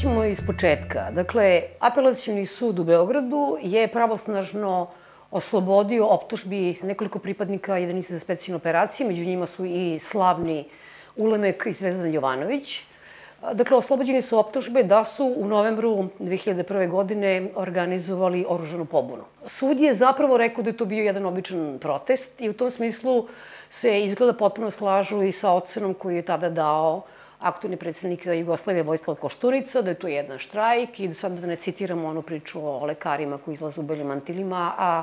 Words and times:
Ovako, 0.00 0.10
krenut 0.10 0.24
ćemo 0.24 0.24
iz 0.24 0.40
početka. 0.46 1.10
Dakle, 1.10 1.62
apelacijni 1.80 2.46
sud 2.46 2.78
u 2.78 2.84
Beogradu 2.84 3.58
je 3.62 3.88
pravosnažno 3.88 4.88
oslobodio 5.30 6.06
optužbi 6.06 6.78
nekoliko 6.82 7.18
pripadnika 7.18 7.76
jedinice 7.76 8.12
za 8.12 8.20
specijalne 8.20 8.56
operacije, 8.56 9.06
među 9.06 9.24
njima 9.24 9.46
su 9.46 9.64
i 9.64 9.98
slavni 10.00 10.64
Ulemek 11.16 11.66
i 11.66 11.72
Zvezdan 11.72 12.14
Jovanović. 12.14 12.84
Dakle, 13.52 13.76
oslobođeni 13.76 14.22
su 14.22 14.38
optužbe 14.38 14.82
da 14.82 15.04
su 15.04 15.34
u 15.36 15.46
novembru 15.46 16.08
2001. 16.18 16.88
godine 16.88 17.50
organizovali 17.54 18.44
oružanu 18.48 18.84
pobunu. 18.84 19.24
Sud 19.46 19.80
je 19.80 19.94
zapravo 19.94 20.38
rekao 20.38 20.64
da 20.64 20.70
je 20.70 20.76
to 20.76 20.84
bio 20.84 21.04
jedan 21.04 21.26
običan 21.26 21.78
protest 21.80 22.40
i 22.40 22.48
u 22.48 22.52
tom 22.52 22.70
smislu 22.70 23.26
se 23.70 24.04
izgleda 24.04 24.32
potpuno 24.32 24.70
slažu 24.70 25.22
i 25.22 25.32
sa 25.32 25.52
ocenom 25.52 25.94
koju 25.94 26.16
je 26.16 26.22
tada 26.22 26.50
dao 26.50 27.02
aktualni 27.40 27.76
predsednik 27.76 28.26
Jugoslavije 28.26 28.82
Vojslav 28.82 29.16
Koštunica, 29.16 29.82
da 29.82 29.90
je 29.90 29.98
to 29.98 30.08
jedan 30.08 30.38
štrajk 30.38 31.00
i 31.00 31.14
sad 31.14 31.32
da 31.32 31.46
ne 31.46 31.56
citiramo 31.56 32.08
onu 32.08 32.22
priču 32.22 32.60
o 32.66 32.84
lekarima 32.84 33.38
koji 33.38 33.54
izlazu 33.54 33.80
u 33.80 33.84
belim 33.84 34.06
mantilima, 34.06 34.72
a, 34.78 35.02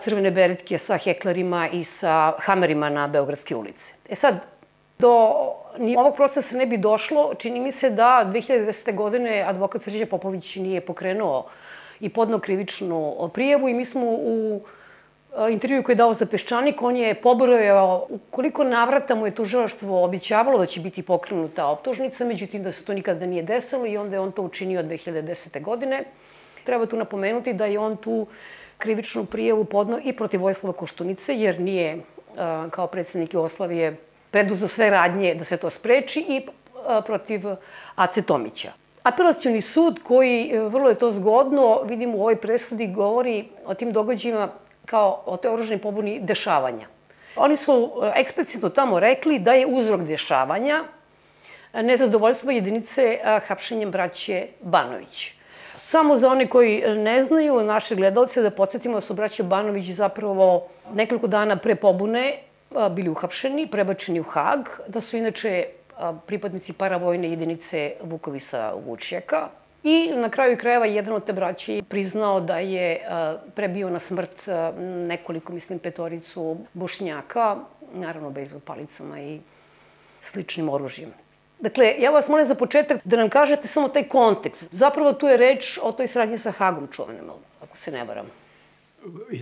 crvene 0.00 0.30
beretke 0.30 0.78
sa 0.78 0.96
heklerima 0.96 1.68
i 1.68 1.84
sa 1.84 2.32
hamerima 2.38 2.88
na 2.88 3.08
Beogradske 3.08 3.56
ulice. 3.56 3.94
E 4.08 4.14
sad, 4.14 4.46
do 4.98 5.34
ni 5.78 5.96
ovog 5.96 6.16
procesa 6.16 6.56
ne 6.56 6.66
bi 6.66 6.76
došlo, 6.76 7.34
čini 7.38 7.60
mi 7.60 7.72
se 7.72 7.90
da 7.90 8.24
2010. 8.32 8.94
godine 8.94 9.44
advokat 9.46 9.82
Srđe 9.82 10.06
Popović 10.06 10.56
nije 10.56 10.80
pokrenuo 10.80 11.46
i 12.00 12.08
podnao 12.08 12.38
krivičnu 12.38 13.30
prijevu 13.34 13.68
i 13.68 13.74
mi 13.74 13.84
smo 13.84 14.06
u 14.06 14.60
intervju 15.50 15.82
koji 15.82 15.94
je 15.94 15.96
dao 15.96 16.14
za 16.14 16.26
Peščanik, 16.26 16.82
on 16.82 16.96
je 16.96 17.14
pobrojao 17.14 18.06
koliko 18.30 18.64
navrata 18.64 19.14
mu 19.14 19.26
je 19.26 19.34
tužilaštvo 19.34 20.04
obićavalo 20.04 20.58
da 20.58 20.66
će 20.66 20.80
biti 20.80 21.02
pokrenuta 21.02 21.66
optužnica, 21.66 22.24
međutim 22.24 22.62
da 22.62 22.72
se 22.72 22.84
to 22.84 22.94
nikada 22.94 23.26
nije 23.26 23.42
desilo 23.42 23.86
i 23.86 23.96
onda 23.96 24.16
je 24.16 24.20
on 24.20 24.32
to 24.32 24.42
učinio 24.42 24.82
2010. 24.82 25.62
godine. 25.62 26.04
Treba 26.64 26.86
tu 26.86 26.96
napomenuti 26.96 27.52
da 27.52 27.66
je 27.66 27.78
on 27.78 27.96
tu 27.96 28.26
krivičnu 28.78 29.24
prijevu 29.24 29.64
podno 29.64 29.98
i 30.04 30.12
protiv 30.12 30.42
Vojislava 30.42 30.76
Koštunice, 30.76 31.34
jer 31.34 31.60
nije 31.60 31.98
kao 32.70 32.86
predsednik 32.86 33.34
Jugoslavije 33.34 33.96
preduzo 34.30 34.68
sve 34.68 34.90
radnje 34.90 35.34
da 35.34 35.44
se 35.44 35.56
to 35.56 35.70
spreči 35.70 36.24
i 36.28 36.42
protiv 37.06 37.40
Ace 37.94 38.22
Tomića. 38.22 38.72
Apelacioni 39.02 39.60
sud 39.60 40.00
koji, 40.02 40.50
e, 40.52 40.60
vrlo 40.60 40.88
je 40.88 40.94
to 40.94 41.12
zgodno, 41.12 41.82
vidimo 41.84 42.18
u 42.18 42.20
ovoj 42.20 42.36
presudi, 42.36 42.86
govori 42.86 43.48
o 43.66 43.74
tim 43.74 43.92
događajima 43.92 44.48
kao 44.90 45.22
o 45.26 45.36
toj 45.36 45.52
oružnoj 45.52 45.78
pobuni 45.78 46.20
dešavanja. 46.20 46.86
Oni 47.36 47.56
su 47.56 47.92
e, 48.02 48.12
eksplicitno 48.20 48.68
tamo 48.68 49.00
rekli 49.00 49.38
da 49.38 49.52
je 49.52 49.66
uzrok 49.66 50.00
dešavanja 50.00 50.84
nezadovoljstvo 51.72 52.50
jedinice 52.50 53.18
hapšenjem 53.46 53.90
braće 53.90 54.46
Banović. 54.60 55.32
Samo 55.74 56.16
za 56.16 56.30
one 56.30 56.48
koji 56.48 56.82
ne 56.96 57.22
znaju, 57.22 57.60
naše 57.60 57.94
gledalce, 57.94 58.42
da 58.42 58.50
podsjetimo 58.50 58.94
da 58.94 59.00
su 59.00 59.14
braće 59.14 59.42
Banović 59.42 59.90
zapravo 59.94 60.66
nekoliko 60.94 61.26
dana 61.26 61.56
pre 61.56 61.74
pobune 61.74 62.32
bili 62.90 63.08
uhapšeni, 63.08 63.66
prebačeni 63.66 64.20
u 64.20 64.22
Hag, 64.22 64.68
da 64.86 65.00
su 65.00 65.16
inače 65.16 65.66
pripadnici 66.26 66.72
paravojne 66.72 67.30
jedinice 67.30 67.92
Vukovisa 68.02 68.72
Vučjaka, 68.86 69.48
I 69.84 70.10
na 70.14 70.28
kraju 70.28 70.58
krajeva 70.58 70.86
jedan 70.86 71.14
od 71.14 71.24
te 71.24 71.32
braće 71.32 71.82
priznao 71.88 72.40
da 72.40 72.58
je 72.58 73.00
prebio 73.54 73.90
na 73.90 73.98
smrt 73.98 74.48
nekoliko, 75.08 75.52
mislim, 75.52 75.78
petoricu 75.78 76.56
bošnjaka, 76.74 77.56
naravno 77.92 78.30
bejzbol 78.30 78.60
palicama 78.60 79.20
i 79.20 79.40
sličnim 80.20 80.68
oružjem. 80.68 81.12
Dakle, 81.60 81.94
ja 81.98 82.10
vas 82.10 82.28
molim 82.28 82.46
za 82.46 82.54
početak 82.54 83.00
da 83.04 83.16
nam 83.16 83.28
kažete 83.28 83.68
samo 83.68 83.88
taj 83.88 84.08
kontekst. 84.08 84.68
Zapravo 84.72 85.12
tu 85.12 85.26
je 85.26 85.36
reč 85.36 85.78
o 85.82 85.92
toj 85.92 86.08
sradnji 86.08 86.38
sa 86.38 86.50
Hagom 86.50 86.88
čuvenim, 86.92 87.30
ako 87.62 87.76
se 87.76 87.90
ne 87.90 88.04
varam. 88.04 88.26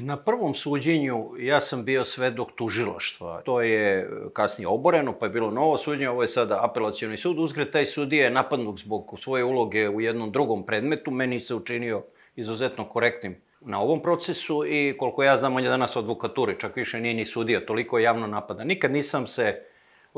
Na 0.00 0.16
prvom 0.16 0.54
suđenju 0.54 1.31
ja 1.38 1.60
sam 1.60 1.84
bio 1.84 2.04
svedok 2.04 2.49
tužilaštva. 2.56 3.41
To 3.44 3.60
je 3.60 4.10
kasnije 4.32 4.69
oboreno, 4.69 5.12
pa 5.12 5.27
je 5.27 5.31
bilo 5.31 5.50
novo 5.50 5.78
suđenje, 5.78 6.09
ovo 6.09 6.22
je 6.22 6.28
sada 6.28 6.65
apelacioni 6.65 7.16
sud. 7.16 7.38
Uzgred 7.38 7.71
taj 7.71 7.84
sudija 7.84 8.25
je 8.25 8.31
napadnut 8.31 8.81
zbog 8.81 9.15
svoje 9.21 9.44
uloge 9.44 9.88
u 9.88 10.00
jednom 10.00 10.32
drugom 10.32 10.66
predmetu. 10.66 11.10
Meni 11.10 11.41
se 11.41 11.55
učinio 11.55 12.03
izuzetno 12.37 12.84
korektnim 12.84 13.37
na 13.60 13.81
ovom 13.81 14.03
procesu 14.03 14.65
i 14.66 14.94
koliko 14.99 15.22
ja 15.22 15.37
znam, 15.37 15.56
on 15.56 15.65
je 15.65 15.71
danas 15.71 15.97
u 15.97 15.99
advokaturi, 15.99 16.56
čak 16.59 16.76
više 16.76 17.00
nije 17.00 17.15
ni 17.15 17.26
sudija, 17.26 17.66
toliko 17.66 17.99
javno 17.99 18.26
napada. 18.26 18.65
Nikad 18.65 18.93
nisam 18.93 19.26
se 19.26 19.62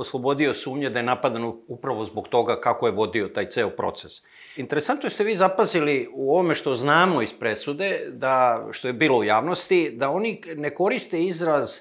oslobodio 0.01 0.55
sumnje 0.55 0.91
da 0.91 0.99
je 0.99 1.03
napadan 1.03 1.53
upravo 1.69 2.05
zbog 2.05 2.29
toga 2.29 2.61
kako 2.61 2.87
je 2.87 2.93
vodio 2.93 3.29
taj 3.29 3.49
ceo 3.49 3.71
proces. 3.71 4.13
Interesantno 4.57 5.11
ste 5.11 5.25
vi 5.25 5.37
zapazili 5.37 6.09
u 6.13 6.33
ovome 6.33 6.55
što 6.55 6.77
znamo 6.77 7.23
iz 7.23 7.33
presude, 7.33 8.01
da, 8.09 8.67
što 8.73 8.89
je 8.89 8.93
bilo 8.93 9.19
u 9.19 9.25
javnosti, 9.25 9.91
da 9.91 10.11
oni 10.11 10.43
ne 10.57 10.75
koriste 10.75 11.25
izraz 11.25 11.77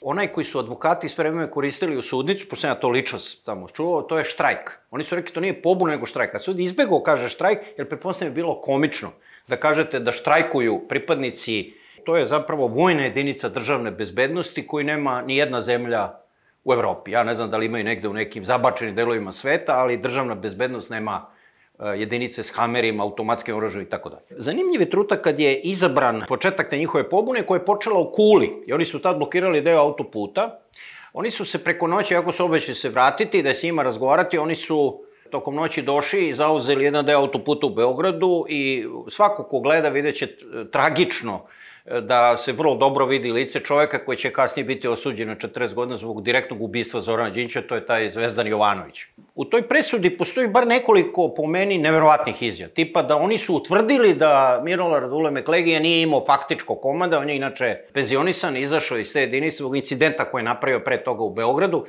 onaj 0.00 0.26
koji 0.26 0.44
su 0.44 0.58
advokati 0.58 1.08
sve 1.08 1.24
vreme 1.24 1.50
koristili 1.50 1.96
u 1.96 2.02
sudnicu, 2.02 2.48
pošto 2.48 2.66
ja 2.66 2.74
to 2.74 2.88
lično 2.88 3.18
tamo 3.44 3.68
čuo, 3.68 4.02
to 4.02 4.18
je 4.18 4.24
štrajk. 4.24 4.78
Oni 4.90 5.04
su 5.04 5.14
rekli 5.14 5.34
to 5.34 5.40
nije 5.40 5.62
pobuna 5.62 5.92
nego 5.92 6.06
štrajk. 6.06 6.34
A 6.34 6.38
sud 6.38 6.60
izbegao 6.60 7.02
kaže 7.02 7.28
štrajk, 7.28 7.58
jer 7.76 7.88
pretpostavljamo 7.88 8.34
bilo 8.34 8.60
komično 8.60 9.10
da 9.48 9.56
kažete 9.56 10.00
da 10.00 10.12
štrajkuju 10.12 10.88
pripadnici, 10.88 11.72
to 12.04 12.16
je 12.16 12.26
zapravo 12.26 12.66
vojna 12.66 13.02
jedinica 13.02 13.48
državne 13.48 13.90
bezbednosti 13.90 14.66
koju 14.66 14.84
nema 14.84 15.22
ni 15.22 15.36
jedna 15.36 15.62
zemlja 15.62 16.27
u 16.68 16.72
Evropi. 16.72 17.10
Ja 17.10 17.24
ne 17.24 17.34
znam 17.34 17.50
da 17.50 17.56
li 17.56 17.66
imaju 17.66 17.84
negde 17.84 18.08
u 18.08 18.12
nekim 18.12 18.44
zabačenim 18.44 18.94
delovima 18.94 19.32
sveta, 19.32 19.72
ali 19.76 19.96
državna 19.96 20.34
bezbednost 20.34 20.90
nema 20.90 21.26
e, 21.78 21.84
jedinice 21.84 22.42
s 22.42 22.52
hamerima, 22.54 23.04
automatskim 23.04 23.56
oružjem 23.56 23.82
i 23.82 23.90
tako 23.90 24.08
dalje. 24.08 24.26
Zanimljiv 24.30 24.80
je 24.80 24.90
trutak 24.90 25.20
kad 25.20 25.40
je 25.40 25.60
izabran 25.60 26.22
početak 26.28 26.70
te 26.70 26.78
njihove 26.78 27.08
pobune 27.08 27.46
koja 27.46 27.58
je 27.58 27.64
počela 27.64 27.98
u 27.98 28.12
Kuli 28.12 28.50
i 28.66 28.72
oni 28.72 28.84
su 28.84 28.98
tad 28.98 29.16
blokirali 29.16 29.60
deo 29.60 29.80
autoputa. 29.80 30.60
Oni 31.12 31.30
su 31.30 31.44
se 31.44 31.64
preko 31.64 31.86
noći, 31.86 32.16
ako 32.16 32.32
su 32.32 32.44
obećali 32.44 32.74
se 32.74 32.88
vratiti, 32.88 33.42
da 33.42 33.48
je 33.48 33.54
s 33.54 33.62
njima 33.62 33.82
razgovarati, 33.82 34.38
oni 34.38 34.54
su 34.54 35.00
tokom 35.30 35.54
noći 35.54 35.82
došli 35.82 36.28
i 36.28 36.32
zauzeli 36.32 36.84
jedan 36.84 37.06
deo 37.06 37.20
autoputa 37.20 37.66
u 37.66 37.70
Beogradu 37.70 38.44
i 38.48 38.86
svako 39.08 39.44
ko 39.44 39.60
gleda 39.60 39.88
videće 39.88 40.28
tragično 40.72 41.46
da 42.02 42.36
se 42.36 42.52
vrlo 42.52 42.74
dobro 42.74 43.06
vidi 43.06 43.32
lice 43.32 43.60
čoveka 43.60 44.04
koji 44.04 44.18
će 44.18 44.30
kasnije 44.30 44.64
biti 44.64 44.88
osuđen 44.88 45.28
na 45.28 45.36
40 45.36 45.74
godina 45.74 45.98
zbog 45.98 46.22
direktnog 46.22 46.62
ubistva 46.62 47.00
Zorana 47.00 47.30
Đinća, 47.30 47.62
to 47.62 47.74
je 47.74 47.86
taj 47.86 48.10
Zvezdan 48.10 48.46
Jovanović. 48.46 49.00
U 49.34 49.44
toj 49.44 49.68
presudi 49.68 50.10
postoji 50.10 50.48
bar 50.48 50.66
nekoliko, 50.66 51.34
po 51.36 51.46
meni, 51.46 51.78
neverovatnih 51.78 52.42
izjava. 52.42 52.72
Tipa 52.74 53.02
da 53.02 53.16
oni 53.16 53.38
su 53.38 53.54
utvrdili 53.54 54.14
da 54.14 54.60
Mirola 54.64 54.98
Radule 54.98 55.30
Meklegija 55.30 55.80
nije 55.80 56.02
imao 56.02 56.24
faktičko 56.26 56.74
komanda, 56.74 57.18
on 57.18 57.28
je 57.28 57.36
inače 57.36 57.76
penzionisan, 57.92 58.56
izašao 58.56 58.98
iz 58.98 59.12
te 59.12 59.20
jedinice 59.20 59.56
zbog 59.56 59.76
incidenta 59.76 60.24
koje 60.24 60.40
je 60.40 60.44
napravio 60.44 60.80
pre 60.80 61.04
toga 61.04 61.22
u 61.22 61.30
Beogradu 61.34 61.86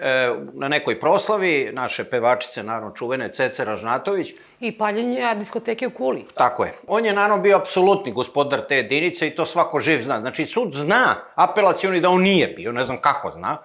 e, 0.00 0.34
na 0.52 0.68
nekoj 0.68 1.00
proslavi, 1.00 1.70
naše 1.72 2.04
pevačice, 2.04 2.62
naravno 2.62 2.90
čuvene, 2.90 3.32
Cece 3.32 3.64
Ražnatović. 3.64 4.32
I 4.60 4.78
paljenje 4.78 5.34
diskoteke 5.38 5.86
u 5.86 5.90
Kuli. 5.90 6.24
Tako 6.34 6.64
je. 6.64 6.72
On 6.86 7.06
je 7.06 7.12
naravno 7.12 7.42
bio 7.42 7.56
apsolutni 7.56 8.12
gospodar 8.12 8.66
te 8.68 8.76
jedinice 8.76 9.28
i 9.28 9.34
to 9.34 9.46
svako 9.46 9.80
živ 9.80 10.00
zna. 10.00 10.20
Znači, 10.20 10.46
sud 10.46 10.74
zna 10.74 11.14
apelacioni 11.34 12.00
da 12.00 12.08
on 12.08 12.22
nije 12.22 12.46
bio, 12.46 12.72
ne 12.72 12.84
znam 12.84 13.00
kako 13.00 13.30
zna. 13.30 13.56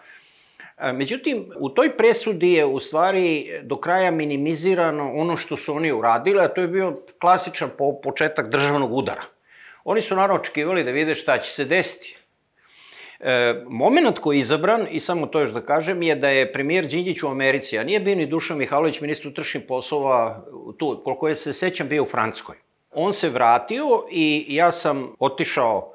E, 0.78 0.94
međutim, 0.94 1.45
u 1.60 1.69
toj 1.69 1.98
presudi 1.98 2.54
je 2.54 2.66
u 2.66 2.80
stvari 2.80 3.51
do 3.63 3.75
kraja 3.75 4.12
minimizirano 4.12 5.12
ono 5.13 5.38
što 5.38 5.57
su 5.57 5.75
oni 5.75 5.92
uradili, 5.92 6.42
a 6.42 6.48
to 6.48 6.62
je 6.62 6.68
bio 6.68 6.94
klasičan 7.22 7.69
po 7.77 8.01
početak 8.04 8.50
državnog 8.50 8.94
udara. 8.94 9.22
Oni 9.84 10.01
su 10.01 10.16
naravno 10.16 10.42
očekivali 10.42 10.84
da 10.84 10.92
vide 10.92 11.16
šta 11.16 11.38
će 11.38 11.51
se 11.51 11.66
desiti. 11.66 12.18
E, 13.23 13.63
moment 13.68 14.19
koji 14.19 14.38
je 14.38 14.39
izabran, 14.39 14.88
i 14.91 15.00
samo 15.00 15.25
to 15.27 15.39
još 15.39 15.51
da 15.51 15.62
kažem, 15.62 16.01
je 16.01 16.15
da 16.15 16.29
je 16.29 16.51
premijer 16.51 16.85
Đinđić 16.85 17.23
u 17.23 17.27
Americi, 17.27 17.77
a 17.77 17.83
nije 17.83 18.00
bio 18.00 18.15
ni 18.15 18.25
Dušan 18.25 18.57
Mihajlović, 18.57 19.01
ministar 19.01 19.27
utršnjih 19.27 19.63
poslova, 19.68 20.45
tu, 20.77 21.01
koliko 21.03 21.27
je 21.27 21.35
se 21.35 21.53
sećam, 21.53 21.88
bio 21.88 22.03
u 22.03 22.06
Francuskoj. 22.06 22.56
On 22.91 23.13
se 23.13 23.29
vratio 23.29 23.85
i 24.12 24.45
ja 24.50 24.71
sam 24.71 25.15
otišao 25.19 25.94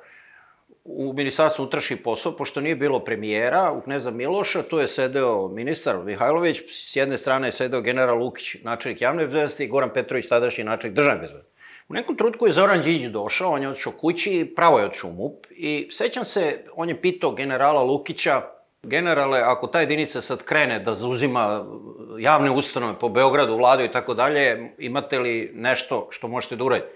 u 0.84 1.12
Ministarstvu 1.12 1.64
utrašnjih 1.64 2.00
poslova, 2.04 2.36
pošto 2.36 2.60
nije 2.60 2.76
bilo 2.76 3.00
premijera, 3.00 3.72
u 3.72 3.80
Kneza 3.80 4.10
Miloša, 4.10 4.62
tu 4.62 4.78
je 4.78 4.88
sedeo 4.88 5.48
ministar 5.48 5.96
Mihajlović, 6.04 6.60
s 6.70 6.96
jedne 6.96 7.18
strane 7.18 7.48
je 7.48 7.52
sedeo 7.52 7.80
general 7.80 8.18
Lukić, 8.18 8.54
načelnik 8.62 9.00
javne 9.00 9.24
bezbednosti, 9.24 9.64
i 9.64 9.68
Goran 9.68 9.90
Petrović, 9.94 10.28
tadašnji 10.28 10.64
načelnik 10.64 10.96
državne 10.96 11.20
bezbednosti. 11.20 11.55
U 11.88 11.94
nekom 11.94 12.16
trutku 12.16 12.46
je 12.46 12.52
Zoran 12.52 12.82
Đinđić 12.82 13.10
došao, 13.10 13.52
on 13.52 13.62
je 13.62 13.68
otišao 13.68 13.92
kući, 13.92 14.52
pravo 14.56 14.78
je 14.78 14.86
otišao 14.86 15.10
u 15.10 15.12
MUP 15.12 15.46
i 15.50 15.88
sećam 15.92 16.24
se, 16.24 16.64
on 16.74 16.88
je 16.88 17.00
pitao 17.00 17.30
generala 17.30 17.82
Lukića, 17.82 18.42
generale, 18.82 19.40
ako 19.40 19.66
ta 19.66 19.80
jedinica 19.80 20.20
sad 20.20 20.42
krene 20.42 20.78
da 20.78 20.94
zauzima 20.94 21.66
javne 22.18 22.50
ustanove 22.50 22.98
po 22.98 23.08
Beogradu, 23.08 23.56
vladu 23.56 23.84
i 23.84 23.92
tako 23.92 24.14
dalje, 24.14 24.72
imate 24.78 25.18
li 25.18 25.50
nešto 25.54 26.08
što 26.10 26.28
možete 26.28 26.56
da 26.56 26.64
uradite? 26.64 26.92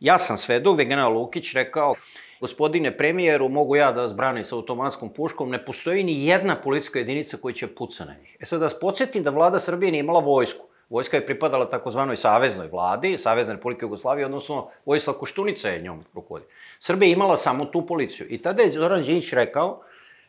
Ja 0.00 0.18
sam 0.18 0.36
svedok 0.36 0.76
da 0.76 0.82
je 0.82 0.88
general 0.88 1.12
Lukić 1.12 1.52
rekao, 1.52 1.94
gospodine 2.40 2.96
premijeru, 2.96 3.48
mogu 3.48 3.76
ja 3.76 3.92
da 3.92 4.00
vas 4.00 4.14
branim 4.14 4.44
sa 4.44 4.56
automatskom 4.56 5.12
puškom, 5.14 5.50
ne 5.50 5.64
postoji 5.64 6.04
ni 6.04 6.26
jedna 6.26 6.56
policijska 6.56 6.98
jedinica 6.98 7.36
koja 7.36 7.52
će 7.52 7.66
puca 7.66 8.04
na 8.04 8.14
njih. 8.14 8.36
E 8.40 8.46
sad 8.46 8.58
da 8.58 8.66
vas 8.66 8.80
podsjetim 8.80 9.22
da 9.22 9.30
vlada 9.30 9.58
Srbije 9.58 9.92
nije 9.92 10.00
imala 10.00 10.20
vojsku. 10.20 10.69
Vojska 10.90 11.16
je 11.16 11.26
pripadala 11.26 11.68
takozvanoj 11.70 12.16
saveznoj 12.16 12.68
vladi, 12.68 13.18
Savezne 13.18 13.54
republike 13.54 13.84
Jugoslavije, 13.84 14.26
odnosno 14.26 14.68
Vojislav 14.86 15.16
Koštunica 15.16 15.68
je 15.68 15.82
njom 15.82 16.04
rukovodio. 16.14 16.48
Srbija 16.78 17.08
je 17.08 17.12
imala 17.12 17.36
samo 17.36 17.64
tu 17.64 17.86
policiju. 17.86 18.26
I 18.30 18.38
tada 18.42 18.62
je 18.62 18.72
Zoran 18.72 19.02
Đinjić 19.02 19.32
rekao, 19.32 19.82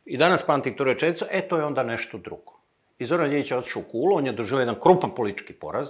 i 0.06 0.18
danas 0.18 0.44
pamtim 0.44 0.76
tu 0.78 0.84
rečenicu, 0.84 1.26
e, 1.32 1.42
to 1.42 1.58
je 1.58 1.66
onda 1.66 1.84
nešto 1.84 2.18
drugo. 2.18 2.60
I 3.00 3.06
Zoran 3.06 3.30
Đinjić 3.30 3.52
je 3.52 3.58
otišao 3.58 3.82
u 3.82 3.92
Kulu, 3.92 4.16
on 4.16 4.26
je 4.26 4.32
doživio 4.32 4.60
jedan 4.60 4.80
krupan 4.80 5.12
politički 5.12 5.54
poraz, 5.54 5.88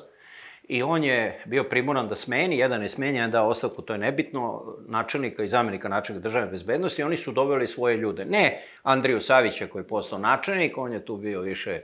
i 0.68 0.83
on 0.83 1.03
je 1.03 1.41
bio 1.45 1.63
primoran 1.63 2.07
da 2.07 2.15
smeni, 2.15 2.57
jedan 2.57 2.83
je 2.83 2.89
smenjen, 2.89 3.31
da 3.31 3.44
ostavku, 3.44 3.81
to 3.81 3.94
je 3.94 4.00
nebitno, 4.00 4.75
načelnika 4.88 5.44
i 5.44 5.47
zamenika 5.47 5.89
načelnika 5.89 6.23
državne 6.23 6.51
bezbednosti, 6.51 7.03
oni 7.03 7.18
su 7.18 7.31
doveli 7.31 7.68
svoje 7.68 7.97
ljude. 7.97 8.25
Ne 8.25 8.62
Andriju 8.83 9.21
Savića 9.21 9.68
koji 9.68 9.81
je 9.81 9.88
postao 9.88 10.19
načelnik, 10.19 10.77
on 10.77 10.94
je 10.94 11.06
tu 11.06 11.18
bio 11.18 11.41
više 11.41 11.81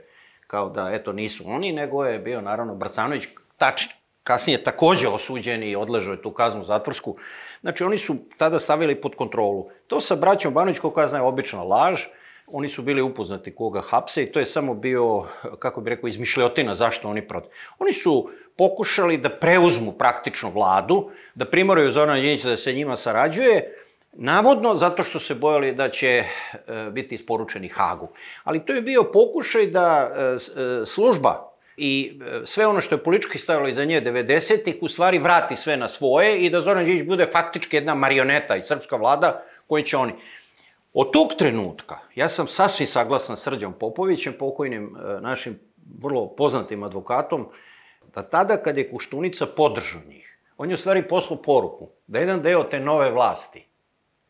kao 0.48 0.68
da, 0.70 0.90
eto, 0.92 1.12
nisu 1.12 1.44
oni, 1.46 1.72
nego 1.72 2.04
je 2.04 2.18
bio, 2.18 2.40
naravno, 2.40 2.74
Brcanović, 2.74 3.28
tač, 3.56 3.82
kasnije 4.22 4.64
takođe 4.64 5.08
osuđen 5.08 5.62
i 5.62 5.76
odležao 5.76 6.12
je 6.12 6.22
tu 6.22 6.30
kaznu 6.30 6.64
zatvorsku. 6.64 7.16
Znači, 7.60 7.84
oni 7.84 7.98
su 7.98 8.16
tada 8.36 8.58
stavili 8.58 9.00
pod 9.00 9.14
kontrolu. 9.14 9.68
To 9.86 10.00
sa 10.00 10.16
braćom 10.16 10.54
Banović, 10.54 10.78
kao 10.78 10.90
kazna 10.90 11.18
je 11.18 11.24
obična 11.24 11.62
laž, 11.62 12.04
oni 12.52 12.68
su 12.68 12.82
bili 12.82 13.02
upoznati 13.02 13.54
koga 13.54 13.80
hapse 13.80 14.22
i 14.22 14.32
to 14.32 14.38
je 14.38 14.44
samo 14.44 14.74
bio, 14.74 15.22
kako 15.58 15.80
bi 15.80 15.90
rekao, 15.90 16.08
izmišljotina 16.08 16.74
zašto 16.74 17.08
oni 17.08 17.28
protiv. 17.28 17.50
Oni 17.78 17.92
su 17.92 18.30
pokušali 18.56 19.18
da 19.18 19.28
preuzmu 19.28 19.92
praktično 19.92 20.50
vladu, 20.50 21.10
da 21.34 21.44
primoraju 21.44 21.92
Zorana 21.92 22.20
Đinjića 22.20 22.48
da 22.48 22.56
se 22.56 22.72
njima 22.72 22.96
sarađuje, 22.96 23.74
navodno 24.20 24.74
zato 24.74 25.04
što 25.04 25.18
se 25.18 25.34
bojali 25.34 25.72
da 25.72 25.88
će 25.88 26.08
e, 26.08 26.24
biti 26.90 27.14
isporučeni 27.14 27.68
Hagu. 27.68 28.08
Ali 28.44 28.64
to 28.64 28.72
je 28.72 28.82
bio 28.82 29.04
pokušaj 29.12 29.66
da 29.66 30.10
e, 30.16 30.20
e 30.22 30.86
služba 30.86 31.52
i 31.76 32.20
sve 32.44 32.66
ono 32.66 32.80
što 32.80 32.94
je 32.94 33.02
politički 33.02 33.38
stajalo 33.38 33.68
iza 33.68 33.84
nje 33.84 34.02
90-ih 34.02 34.76
u 34.80 34.88
stvari 34.88 35.18
vrati 35.18 35.56
sve 35.56 35.76
na 35.76 35.88
svoje 35.88 36.38
i 36.38 36.50
da 36.50 36.60
Zoran 36.60 36.84
Đinjić 36.84 37.06
bude 37.06 37.26
faktički 37.32 37.76
jedna 37.76 37.94
marioneta 37.94 38.56
i 38.56 38.62
srpska 38.62 38.96
vlada 38.96 39.44
koju 39.66 39.84
će 39.84 39.96
oni. 39.96 40.12
Od 40.92 41.12
tog 41.12 41.28
trenutka, 41.38 41.98
ja 42.14 42.28
sam 42.28 42.46
sasvim 42.46 42.86
saglasan 42.86 43.36
s 43.36 43.42
Srđom 43.42 43.72
Popovićem, 43.72 44.34
pokojnim 44.38 44.96
našim 45.20 45.58
vrlo 46.02 46.34
poznatim 46.36 46.82
advokatom, 46.82 47.48
da 48.14 48.22
tada 48.22 48.56
kad 48.56 48.76
je 48.76 48.90
Kuštunica 48.90 49.46
podržao 49.46 50.00
njih, 50.08 50.38
on 50.56 50.70
je 50.70 50.74
u 50.74 50.78
stvari 50.78 51.08
poslao 51.08 51.42
poruku 51.42 51.88
da 52.06 52.18
jedan 52.18 52.42
deo 52.42 52.64
te 52.64 52.80
nove 52.80 53.10
vlasti, 53.10 53.67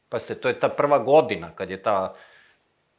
pa 0.08 0.18
ste, 0.18 0.34
to 0.34 0.48
je 0.48 0.60
ta 0.60 0.68
prva 0.68 0.98
godina 0.98 1.50
kad 1.54 1.70
je 1.70 1.82
ta 1.82 2.14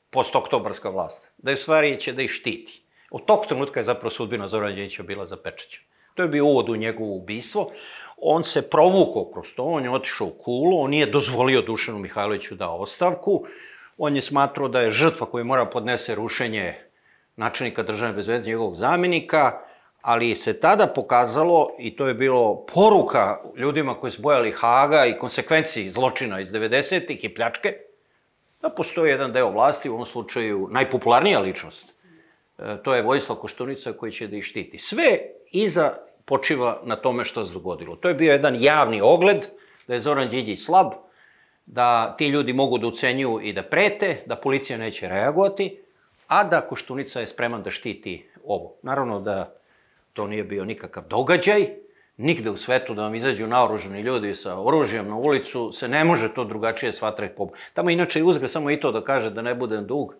postoktobarska 0.09 0.89
vlast, 0.89 1.31
da 1.37 1.51
je 1.51 1.55
u 1.55 1.57
stvari 1.57 1.99
će 1.99 2.13
da 2.13 2.21
ih 2.21 2.31
štiti. 2.31 2.81
Od 3.11 3.25
tog 3.25 3.45
trenutka 3.45 3.79
je 3.79 3.83
zapravo 3.83 4.09
sudbina 4.09 4.47
Zorana 4.47 4.75
Đinjića 4.75 5.03
bila 5.03 5.25
zapečećena. 5.25 5.85
To 6.15 6.23
je 6.23 6.29
bio 6.29 6.45
uvod 6.45 6.69
u 6.69 6.75
njegovo 6.75 7.15
ubistvo. 7.15 7.71
On 8.17 8.43
se 8.43 8.69
provukao 8.69 9.31
kroz 9.31 9.47
to, 9.55 9.63
on 9.63 9.83
je 9.83 9.91
otišao 9.91 10.27
u 10.27 10.31
Kulu, 10.43 10.81
on 10.81 10.89
nije 10.91 11.05
dozvolio 11.05 11.61
Dušanu 11.61 11.99
Mihajloviću 11.99 12.55
da 12.55 12.69
ostavku, 12.69 13.45
on 13.97 14.15
je 14.15 14.21
smatrao 14.21 14.67
da 14.67 14.81
je 14.81 14.91
žrtva 14.91 15.27
koja 15.29 15.43
mora 15.43 15.65
podnese 15.65 16.15
rušenje 16.15 16.75
načelnika 17.35 17.83
državne 17.83 18.13
bezbednosti 18.13 18.49
njegovog 18.49 18.75
zamenika, 18.75 19.61
ali 20.01 20.35
se 20.35 20.59
tada 20.59 20.87
pokazalo, 20.87 21.69
i 21.79 21.95
to 21.95 22.07
je 22.07 22.13
bilo 22.13 22.65
poruka 22.73 23.37
ljudima 23.57 23.99
koji 23.99 24.11
su 24.11 24.21
bojali 24.21 24.51
Haga 24.51 25.05
i 25.05 25.17
konsekvenciji 25.17 25.91
zločina 25.91 26.39
iz 26.39 26.51
90-ih 26.51 27.23
i 27.23 27.33
pljačke, 27.35 27.77
da 28.61 28.69
postoji 28.69 29.09
jedan 29.09 29.33
deo 29.33 29.49
vlasti, 29.49 29.89
u 29.89 29.93
ovom 29.93 30.05
slučaju 30.05 30.67
najpopularnija 30.71 31.39
ličnost. 31.39 31.93
E, 32.59 32.77
to 32.83 32.95
je 32.95 33.01
Vojislav 33.01 33.37
Koštunica 33.37 33.93
koji 33.93 34.11
će 34.11 34.27
da 34.27 34.37
ih 34.37 34.43
štiti. 34.43 34.77
Sve 34.77 35.19
iza 35.51 35.93
počiva 36.25 36.81
na 36.83 36.95
tome 36.95 37.25
što 37.25 37.45
se 37.45 37.53
dogodilo. 37.53 37.95
To 37.95 38.07
je 38.07 38.13
bio 38.13 38.31
jedan 38.31 38.55
javni 38.59 39.01
ogled, 39.01 39.47
da 39.87 39.93
je 39.93 39.99
Zoran 39.99 40.29
Đinđić 40.29 40.65
slab, 40.65 40.91
da 41.65 42.15
ti 42.17 42.27
ljudi 42.27 42.53
mogu 42.53 42.77
da 42.77 42.87
ucenjuju 42.87 43.39
i 43.43 43.53
da 43.53 43.63
prete, 43.63 44.23
da 44.25 44.35
policija 44.35 44.77
neće 44.77 45.07
reagovati, 45.07 45.81
a 46.27 46.43
da 46.43 46.61
Koštunica 46.61 47.19
je 47.19 47.27
spreman 47.27 47.63
da 47.63 47.71
štiti 47.71 48.29
ovo. 48.45 48.75
Naravno 48.81 49.19
da 49.19 49.58
to 50.19 50.27
nije 50.27 50.43
bio 50.43 50.65
nikakav 50.65 51.03
događaj, 51.07 51.67
nigde 52.17 52.49
u 52.49 52.57
svetu 52.57 52.93
da 52.93 53.01
vam 53.01 53.15
izađu 53.15 53.47
naoruženi 53.47 54.01
ljudi 54.01 54.35
sa 54.35 54.59
oružjem 54.59 55.07
na 55.07 55.15
ulicu, 55.15 55.71
se 55.71 55.87
ne 55.87 56.03
može 56.03 56.33
to 56.33 56.43
drugačije 56.43 56.91
shvatati. 56.93 57.33
Tamo 57.73 57.89
inače 57.89 58.19
i 58.19 58.23
uzgre 58.23 58.47
samo 58.47 58.71
i 58.71 58.79
to 58.79 58.91
da 58.91 59.03
kaže 59.03 59.29
da 59.29 59.41
ne 59.41 59.55
budem 59.55 59.85
dug, 59.87 60.15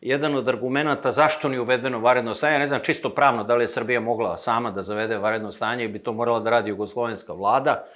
jedan 0.00 0.34
od 0.34 0.48
argumenta 0.48 1.12
zašto 1.12 1.48
ni 1.48 1.58
uvedeno 1.58 2.00
varedno 2.00 2.34
stanje, 2.34 2.58
ne 2.58 2.66
znam 2.66 2.80
čisto 2.80 3.10
pravno 3.10 3.44
da 3.44 3.54
li 3.54 3.64
je 3.64 3.68
Srbija 3.68 4.00
mogla 4.00 4.36
sama 4.36 4.70
da 4.70 4.82
zavede 4.82 5.18
varedno 5.18 5.52
stanje 5.52 5.84
i 5.84 5.88
bi 5.88 6.02
to 6.02 6.12
morala 6.12 6.40
da 6.40 6.50
radi 6.50 6.70
jugoslovenska 6.70 7.32
vlada. 7.32 7.86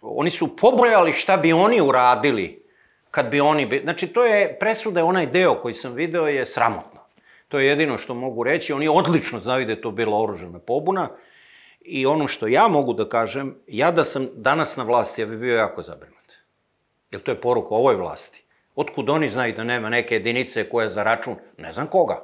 Oni 0.00 0.30
su 0.30 0.56
pobrojali 0.56 1.12
šta 1.12 1.36
bi 1.36 1.52
oni 1.52 1.80
uradili 1.80 2.62
kad 3.10 3.28
bi 3.30 3.40
oni... 3.40 3.80
Znači, 3.84 4.06
to 4.06 4.24
je 4.24 4.56
presuda, 4.60 5.04
onaj 5.04 5.26
deo 5.26 5.54
koji 5.54 5.74
sam 5.74 5.92
video 5.92 6.26
je 6.26 6.46
sramotno. 6.46 7.01
To 7.52 7.58
je 7.58 7.66
jedino 7.66 7.98
što 7.98 8.14
mogu 8.14 8.42
reći. 8.42 8.72
Oni 8.72 8.88
odlično 8.88 9.40
znaju 9.40 9.66
da 9.66 9.72
je 9.72 9.80
to 9.80 9.90
bila 9.90 10.18
oružena 10.18 10.58
pobuna. 10.58 11.08
I 11.80 12.06
ono 12.06 12.28
što 12.28 12.46
ja 12.46 12.68
mogu 12.68 12.92
da 12.92 13.08
kažem, 13.08 13.54
ja 13.66 13.90
da 13.90 14.04
sam 14.04 14.28
danas 14.34 14.76
na 14.76 14.84
vlasti, 14.84 15.20
ja 15.20 15.26
bih 15.26 15.38
bio 15.38 15.56
jako 15.56 15.82
zabrinut. 15.82 16.32
Jer 17.10 17.20
to 17.20 17.30
je 17.30 17.40
poruka 17.40 17.74
ovoj 17.74 17.96
vlasti. 17.96 18.42
Otkud 18.74 19.10
oni 19.10 19.28
znaju 19.28 19.52
da 19.52 19.64
nema 19.64 19.88
neke 19.88 20.14
jedinice 20.14 20.64
koja 20.68 20.88
za 20.90 21.02
račun, 21.02 21.36
ne 21.58 21.72
znam 21.72 21.86
koga. 21.86 22.22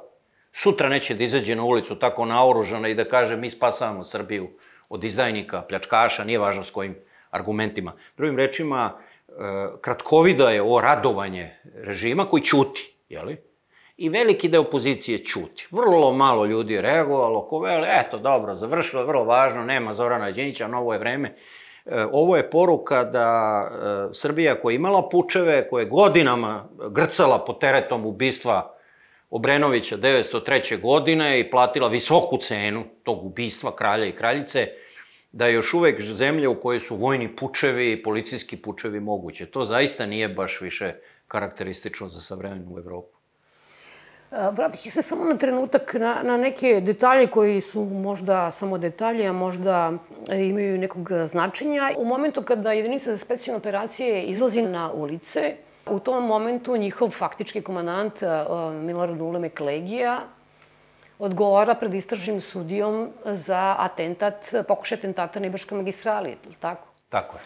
Sutra 0.51 0.89
neće 0.89 1.13
da 1.13 1.23
izađe 1.23 1.55
na 1.55 1.63
ulicu 1.63 1.99
tako 1.99 2.25
naoružana 2.25 2.87
i 2.87 2.95
da 2.95 3.05
kaže 3.05 3.37
mi 3.37 3.49
spasavamo 3.49 4.03
Srbiju 4.03 4.49
od 4.89 5.03
izdajnika, 5.03 5.61
pljačkaša, 5.61 6.23
nije 6.23 6.39
važno 6.39 6.63
s 6.63 6.71
kojim 6.71 6.95
argumentima. 7.29 7.93
Drugim 8.17 8.37
rečima, 8.37 8.97
e, 9.27 9.31
kratkovida 9.81 10.49
je 10.49 10.61
ovo 10.61 10.81
radovanje 10.81 11.51
režima 11.75 12.25
koji 12.25 12.43
ćuti, 12.43 12.93
jeli? 13.09 13.48
I 14.01 14.09
veliki 14.09 14.47
deo 14.47 14.61
opozicije 14.61 15.17
ćuti. 15.17 15.67
Vrlo 15.71 16.13
malo 16.13 16.45
ljudi 16.45 16.73
je 16.73 16.81
reagovalo, 16.81 17.47
ko 17.47 17.59
veli, 17.59 17.87
eto, 17.99 18.17
dobro, 18.17 18.55
završilo 18.55 19.01
je 19.01 19.07
vrlo 19.07 19.23
važno, 19.23 19.63
nema 19.63 19.93
Zorana 19.93 20.31
Đinića, 20.31 20.67
novo 20.67 20.93
je 20.93 20.99
vreme. 20.99 21.35
E, 21.85 22.05
ovo 22.11 22.37
je 22.37 22.49
poruka 22.49 23.03
da 23.03 23.27
e, 23.61 24.13
Srbija 24.13 24.55
koja 24.61 24.73
je 24.73 24.75
imala 24.75 25.09
pučeve, 25.09 25.67
koja 25.69 25.81
je 25.81 25.89
godinama 25.89 26.69
grcala 26.91 27.45
pod 27.45 27.59
teretom 27.59 28.05
ubistva 28.05 28.75
Obrenovića 29.29 29.97
903. 29.97 30.81
godine 30.81 31.39
i 31.39 31.49
platila 31.49 31.87
visoku 31.87 32.37
cenu 32.37 32.83
tog 33.03 33.25
ubistva 33.25 33.75
kralja 33.75 34.05
i 34.05 34.15
kraljice, 34.15 34.67
da 35.31 35.47
je 35.47 35.53
još 35.53 35.73
uvek 35.73 36.01
zemlja 36.01 36.49
u 36.49 36.59
kojoj 36.59 36.79
su 36.79 36.95
vojni 36.95 37.35
pučevi 37.35 37.91
i 37.91 38.03
policijski 38.03 38.61
pučevi 38.61 38.99
moguće. 38.99 39.45
To 39.45 39.65
zaista 39.65 40.05
nije 40.05 40.29
baš 40.29 40.61
više 40.61 40.95
karakteristično 41.27 42.07
za 42.07 42.21
savremenu 42.21 42.77
Evropu. 42.77 43.18
Vratit 44.31 44.81
ću 44.81 44.91
se 44.91 45.01
samo 45.01 45.25
na 45.25 45.37
trenutak 45.37 45.93
na, 45.93 46.15
na 46.23 46.37
neke 46.37 46.81
detalje 46.81 47.27
koji 47.27 47.61
su 47.61 47.83
možda 47.85 48.51
samo 48.51 48.77
detalje, 48.77 49.27
a 49.27 49.33
možda 49.33 49.93
e, 50.31 50.45
imaju 50.45 50.77
nekog 50.77 51.09
značenja. 51.25 51.89
U 51.97 52.05
momentu 52.05 52.41
kada 52.41 52.71
jedinica 52.71 53.11
za 53.11 53.17
specijalne 53.17 53.57
operacije 53.57 54.23
izlazi 54.23 54.61
na 54.61 54.91
ulice, 54.91 55.55
u 55.89 55.99
tom 55.99 56.25
momentu 56.25 56.77
njihov 56.77 57.09
faktički 57.09 57.61
komandant 57.61 58.23
e, 58.23 58.27
Milorad 58.73 59.21
Uleme 59.21 59.49
Klegija 59.49 60.19
odgovara 61.19 61.75
pred 61.75 61.93
istražnim 61.93 62.41
sudijom 62.41 63.09
za 63.25 63.75
atentat, 63.79 64.53
pokušaj 64.67 64.97
atentata 64.97 65.39
na 65.39 65.47
Ibaškoj 65.47 65.77
magistrali, 65.77 66.37
tako? 66.59 66.87
Tako 67.09 67.37
je. 67.37 67.43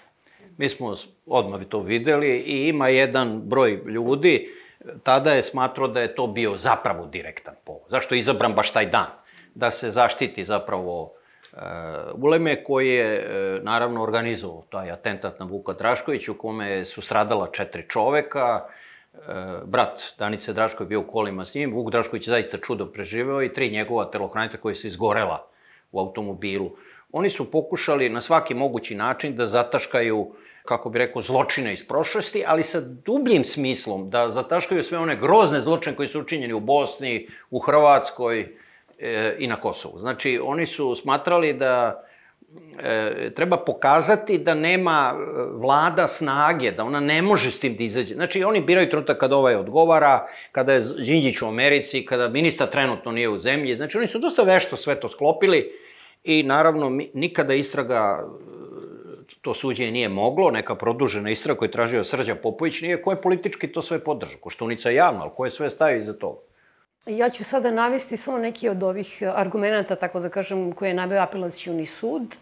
Mi 0.57 0.69
smo 0.69 0.95
odmah 1.25 1.61
to 1.69 1.79
videli 1.79 2.37
i 2.37 2.67
ima 2.67 2.87
jedan 2.87 3.41
broj 3.41 3.81
ljudi 3.85 4.53
tada 5.03 5.33
je 5.33 5.43
smatrao 5.43 5.87
da 5.87 6.01
je 6.01 6.15
to 6.15 6.27
bio 6.27 6.57
zapravo 6.57 7.05
direktan 7.05 7.55
povod. 7.63 7.89
Zašto 7.89 8.15
je 8.15 8.19
izabran 8.19 8.53
baš 8.53 8.71
taj 8.71 8.85
dan? 8.85 9.07
Da 9.55 9.71
se 9.71 9.91
zaštiti 9.91 10.43
zapravo 10.43 11.03
uh, 11.03 11.59
Uleme 12.23 12.63
koji 12.63 12.89
je 12.89 13.19
uh, 13.19 13.63
naravno 13.63 14.03
organizovao 14.03 14.63
taj 14.69 14.91
atentat 14.91 15.39
na 15.39 15.45
Vuka 15.45 15.73
Draškovića 15.73 16.31
u 16.31 16.35
kome 16.35 16.85
su 16.85 17.01
stradala 17.01 17.47
četiri 17.51 17.85
čoveka, 17.89 18.65
uh, 19.13 19.19
brat 19.65 19.99
Danice 20.19 20.53
Drašković 20.53 20.89
bio 20.89 20.99
u 20.99 21.07
kolima 21.07 21.45
s 21.45 21.53
njim, 21.53 21.73
Vuk 21.73 21.91
Drašković 21.91 22.27
je 22.27 22.31
zaista 22.31 22.57
čudo 22.57 22.85
preživeo 22.85 23.43
i 23.43 23.53
tri 23.53 23.69
njegova 23.69 24.05
telohranitelja 24.11 24.61
koji 24.61 24.75
se 24.75 24.87
izgorela 24.87 25.47
u 25.91 25.99
automobilu. 25.99 26.71
Oni 27.11 27.29
su 27.29 27.51
pokušali 27.51 28.09
na 28.09 28.21
svaki 28.21 28.53
mogući 28.53 28.95
način 28.95 29.35
da 29.35 29.45
zataškaju 29.45 30.35
kako 30.65 30.89
bi 30.89 30.99
rekao, 30.99 31.21
zločine 31.21 31.73
iz 31.73 31.87
prošlosti, 31.87 32.43
ali 32.47 32.63
sa 32.63 32.81
dubljim 32.81 33.45
smislom 33.45 34.09
da 34.09 34.29
zataškaju 34.29 34.83
sve 34.83 34.97
one 34.97 35.15
grozne 35.15 35.59
zločine 35.61 35.95
koji 35.95 36.09
su 36.09 36.21
učinjeni 36.21 36.53
u 36.53 36.59
Bosni, 36.59 37.27
u 37.49 37.59
Hrvatskoj 37.59 38.55
e, 38.99 39.35
i 39.39 39.47
na 39.47 39.55
Kosovu. 39.55 39.99
Znači, 39.99 40.39
oni 40.43 40.65
su 40.65 40.95
smatrali 40.95 41.53
da 41.53 42.03
e, 42.79 43.29
treba 43.35 43.57
pokazati 43.57 44.37
da 44.37 44.53
nema 44.53 45.13
e, 45.13 45.23
vlada 45.51 46.07
snage, 46.07 46.71
da 46.71 46.83
ona 46.83 46.99
ne 46.99 47.21
može 47.21 47.51
s 47.51 47.59
tim 47.59 47.75
da 47.75 47.83
izađe. 47.83 48.13
Znači, 48.13 48.43
oni 48.43 48.61
biraju 48.61 48.89
trenutak 48.89 49.17
kada 49.17 49.35
ovaj 49.35 49.55
odgovara, 49.55 50.27
kada 50.51 50.73
je 50.73 50.81
Đinđić 51.05 51.41
u 51.41 51.47
Americi, 51.47 52.05
kada 52.05 52.29
ministar 52.29 52.69
trenutno 52.69 53.11
nije 53.11 53.29
u 53.29 53.39
zemlji. 53.39 53.75
Znači, 53.75 53.97
oni 53.97 54.07
su 54.07 54.19
dosta 54.19 54.43
vešto 54.43 54.77
sve 54.77 54.99
to 54.99 55.09
sklopili 55.09 55.71
I 56.23 56.43
naravno, 56.43 57.01
nikada 57.13 57.53
istraga 57.53 58.27
to 59.43 59.53
suđenje 59.53 59.91
nije 59.91 60.09
moglo, 60.09 60.51
neka 60.51 60.75
produžena 60.75 61.29
istraga 61.29 61.57
koju 61.59 61.67
je 61.67 61.71
tražio 61.71 62.03
Srđa 62.03 62.35
Popović, 62.35 62.81
nije 62.81 63.01
ko 63.01 63.11
je 63.11 63.21
politički 63.21 63.67
to 63.67 63.81
sve 63.81 63.99
podržao. 63.99 64.39
Koštunica 64.39 64.89
je 64.89 64.95
javna, 64.95 65.21
ali 65.21 65.31
ko 65.35 65.45
je 65.45 65.51
sve 65.51 65.69
stavio 65.69 65.97
iza 65.97 66.13
toga? 66.13 66.39
Ja 67.05 67.29
ću 67.29 67.43
sada 67.43 67.71
navesti 67.71 68.17
samo 68.17 68.37
neki 68.37 68.69
od 68.69 68.83
ovih 68.83 69.23
argumenta, 69.35 69.95
tako 69.95 70.19
da 70.19 70.29
kažem, 70.29 70.71
koje 70.71 70.89
je 70.89 70.93
naveo 70.93 71.21
apelacijuni 71.21 71.85
sud. 71.85 72.35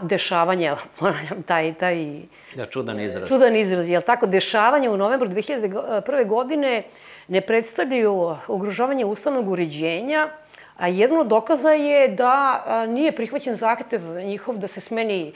Dešavanje, 0.00 0.72
ponavljam, 0.98 1.42
taj, 1.46 1.74
taj... 1.74 2.26
Da, 2.56 2.66
čudan 2.66 3.00
izraz. 3.00 3.28
Čudan 3.28 3.56
izraz, 3.56 3.88
jel 3.88 4.02
tako? 4.02 4.26
Dešavanje 4.26 4.90
u 4.90 4.96
novembru 4.96 5.28
2001. 5.28 6.26
godine 6.26 6.82
ne 7.28 7.40
predstavljaju 7.40 8.34
ugrožavanje 8.48 9.04
ustavnog 9.04 9.48
uređenja, 9.48 10.28
a 10.76 10.88
jedno 10.88 11.20
od 11.20 11.26
dokaza 11.26 11.70
je 11.70 12.08
da 12.08 12.64
nije 12.88 13.12
prihvaćen 13.12 13.56
zahtev 13.56 14.00
njihov 14.24 14.58
da 14.58 14.68
se 14.68 14.80
smeni 14.80 15.32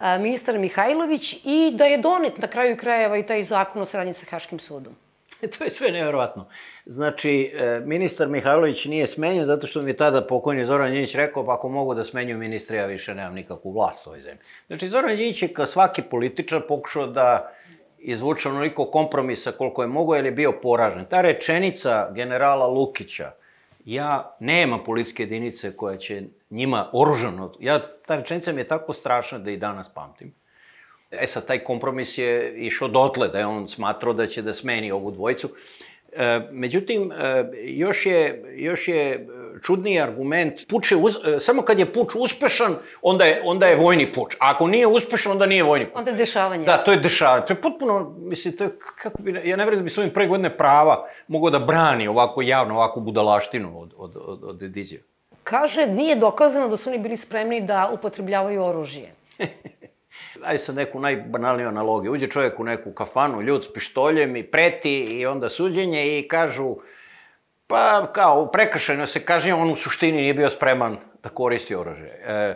ministar 0.00 0.58
Mihajlović 0.58 1.32
i 1.44 1.70
da 1.74 1.84
je 1.84 1.98
donet 1.98 2.38
na 2.38 2.48
kraju 2.48 2.76
krajeva 2.76 3.16
i 3.16 3.26
taj 3.26 3.42
zakon 3.42 3.82
o 3.82 3.84
saradnji 3.84 4.14
sa 4.14 4.26
Haškim 4.30 4.58
sudom. 4.58 4.94
to 5.58 5.64
je 5.64 5.70
sve 5.70 5.90
nevjerovatno. 5.90 6.48
Znači, 6.86 7.52
e, 7.54 7.80
ministar 7.84 8.28
Mihajlović 8.28 8.84
nije 8.84 9.06
smenjen 9.06 9.46
zato 9.46 9.66
što 9.66 9.82
mi 9.82 9.90
je 9.90 9.96
tada 9.96 10.26
pokojni 10.26 10.66
Zoran 10.66 10.90
Đinjić 10.90 11.14
rekao, 11.14 11.46
pa 11.46 11.54
ako 11.54 11.68
mogu 11.68 11.94
da 11.94 12.04
smenju 12.04 12.38
ministre, 12.38 12.76
ja 12.76 12.86
više 12.86 13.14
nemam 13.14 13.34
nikakvu 13.34 13.72
vlast 13.72 14.06
u 14.06 14.10
ovoj 14.10 14.20
zemlji. 14.20 14.40
Znači, 14.66 14.88
Zoran 14.88 15.16
Đinjić 15.16 15.42
je 15.42 15.48
kao 15.48 15.66
svaki 15.66 16.02
političar 16.02 16.62
pokušao 16.68 17.06
da 17.06 17.52
izvuče 17.98 18.48
onoliko 18.48 18.84
kompromisa 18.84 19.52
koliko 19.52 19.82
je 19.82 19.88
mogo, 19.88 20.14
jer 20.14 20.24
je 20.24 20.32
bio 20.32 20.52
poražen. 20.52 21.04
Ta 21.04 21.20
rečenica 21.20 22.10
generala 22.14 22.66
Lukića, 22.66 23.32
ja 23.84 24.36
nema 24.40 24.78
policijske 24.78 25.22
jedinice 25.22 25.76
koja 25.76 25.96
će 25.96 26.22
njima 26.50 26.90
oružano, 26.92 27.52
ja, 27.60 27.78
ta 28.06 28.16
rečenica 28.16 28.52
mi 28.52 28.60
je 28.60 28.68
tako 28.68 28.92
strašna 28.92 29.38
da 29.38 29.50
i 29.50 29.56
danas 29.56 29.88
pamtim. 29.88 30.34
E 31.10 31.26
sad, 31.26 31.46
taj 31.46 31.58
kompromis 31.58 32.18
je 32.18 32.54
išao 32.56 32.88
dotle, 32.88 33.28
da 33.28 33.38
je 33.38 33.46
on 33.46 33.68
smatrao 33.68 34.12
da 34.12 34.26
će 34.26 34.42
da 34.42 34.54
smeni 34.54 34.92
ovu 34.92 35.10
dvojicu. 35.10 35.48
E, 36.12 36.40
međutim, 36.52 37.12
e, 37.12 37.44
još, 37.64 38.06
je, 38.06 38.44
još 38.56 38.88
je 38.88 39.28
čudniji 39.62 40.00
argument, 40.00 40.68
puč 40.68 40.92
je 40.92 40.96
uz, 40.96 41.16
e, 41.24 41.40
samo 41.40 41.62
kad 41.62 41.78
je 41.78 41.92
puč 41.92 42.14
uspešan, 42.14 42.76
onda 43.02 43.24
je, 43.24 43.42
onda 43.44 43.66
je 43.66 43.76
vojni 43.76 44.12
puč. 44.12 44.34
A 44.34 44.50
ako 44.50 44.66
nije 44.66 44.86
uspešan, 44.86 45.32
onda 45.32 45.46
nije 45.46 45.62
vojni 45.62 45.86
puč. 45.86 45.98
Onda 45.98 46.10
je 46.10 46.16
dešavanje. 46.16 46.64
Da, 46.64 46.76
to 46.76 46.92
je 46.92 46.98
dešavanje. 46.98 47.46
To 47.46 47.52
je 47.52 47.60
potpuno, 47.60 48.14
mislim, 48.18 48.56
to 48.56 48.64
je, 48.64 48.70
kako 49.02 49.22
bi, 49.22 49.40
ja 49.44 49.56
ne 49.56 49.64
vredim 49.64 49.80
da 49.80 49.84
bi 49.84 49.90
svojim 49.90 50.12
prve 50.12 50.26
godine 50.26 50.56
prava 50.56 51.08
mogao 51.28 51.50
da 51.50 51.58
brani 51.58 52.08
ovako 52.08 52.42
javno, 52.42 52.74
ovako 52.74 53.00
budalaštinu 53.00 53.80
od, 53.80 53.94
od, 53.96 54.16
od, 54.16 54.44
od 54.44 54.62
Edizija. 54.62 55.00
Kaže, 55.48 55.86
nije 55.86 56.16
dokazano 56.16 56.68
da 56.68 56.76
su 56.76 56.90
oni 56.90 56.98
bili 56.98 57.16
spremni 57.16 57.60
da 57.60 57.90
upotrebljavaju 57.92 58.64
oružje. 58.64 59.14
Ajde 60.46 60.58
sad 60.58 60.76
neku 60.76 61.00
najbanalniju 61.00 61.68
analogiju. 61.68 62.12
Uđe 62.12 62.26
čovjek 62.26 62.60
u 62.60 62.64
neku 62.64 62.92
kafanu, 62.92 63.42
ljud 63.42 63.64
s 63.64 63.72
pištoljem 63.72 64.36
i 64.36 64.42
preti 64.42 65.04
i 65.04 65.26
onda 65.26 65.48
suđenje 65.48 66.18
i 66.18 66.28
kažu 66.28 66.76
pa 67.66 68.06
kao 68.12 68.46
prekršajno 68.46 69.06
se 69.06 69.24
kaže, 69.24 69.54
on 69.54 69.70
u 69.70 69.76
suštini 69.76 70.20
nije 70.20 70.34
bio 70.34 70.50
spreman 70.50 70.96
da 71.22 71.28
koristi 71.28 71.74
oružje. 71.74 72.22
E, 72.24 72.54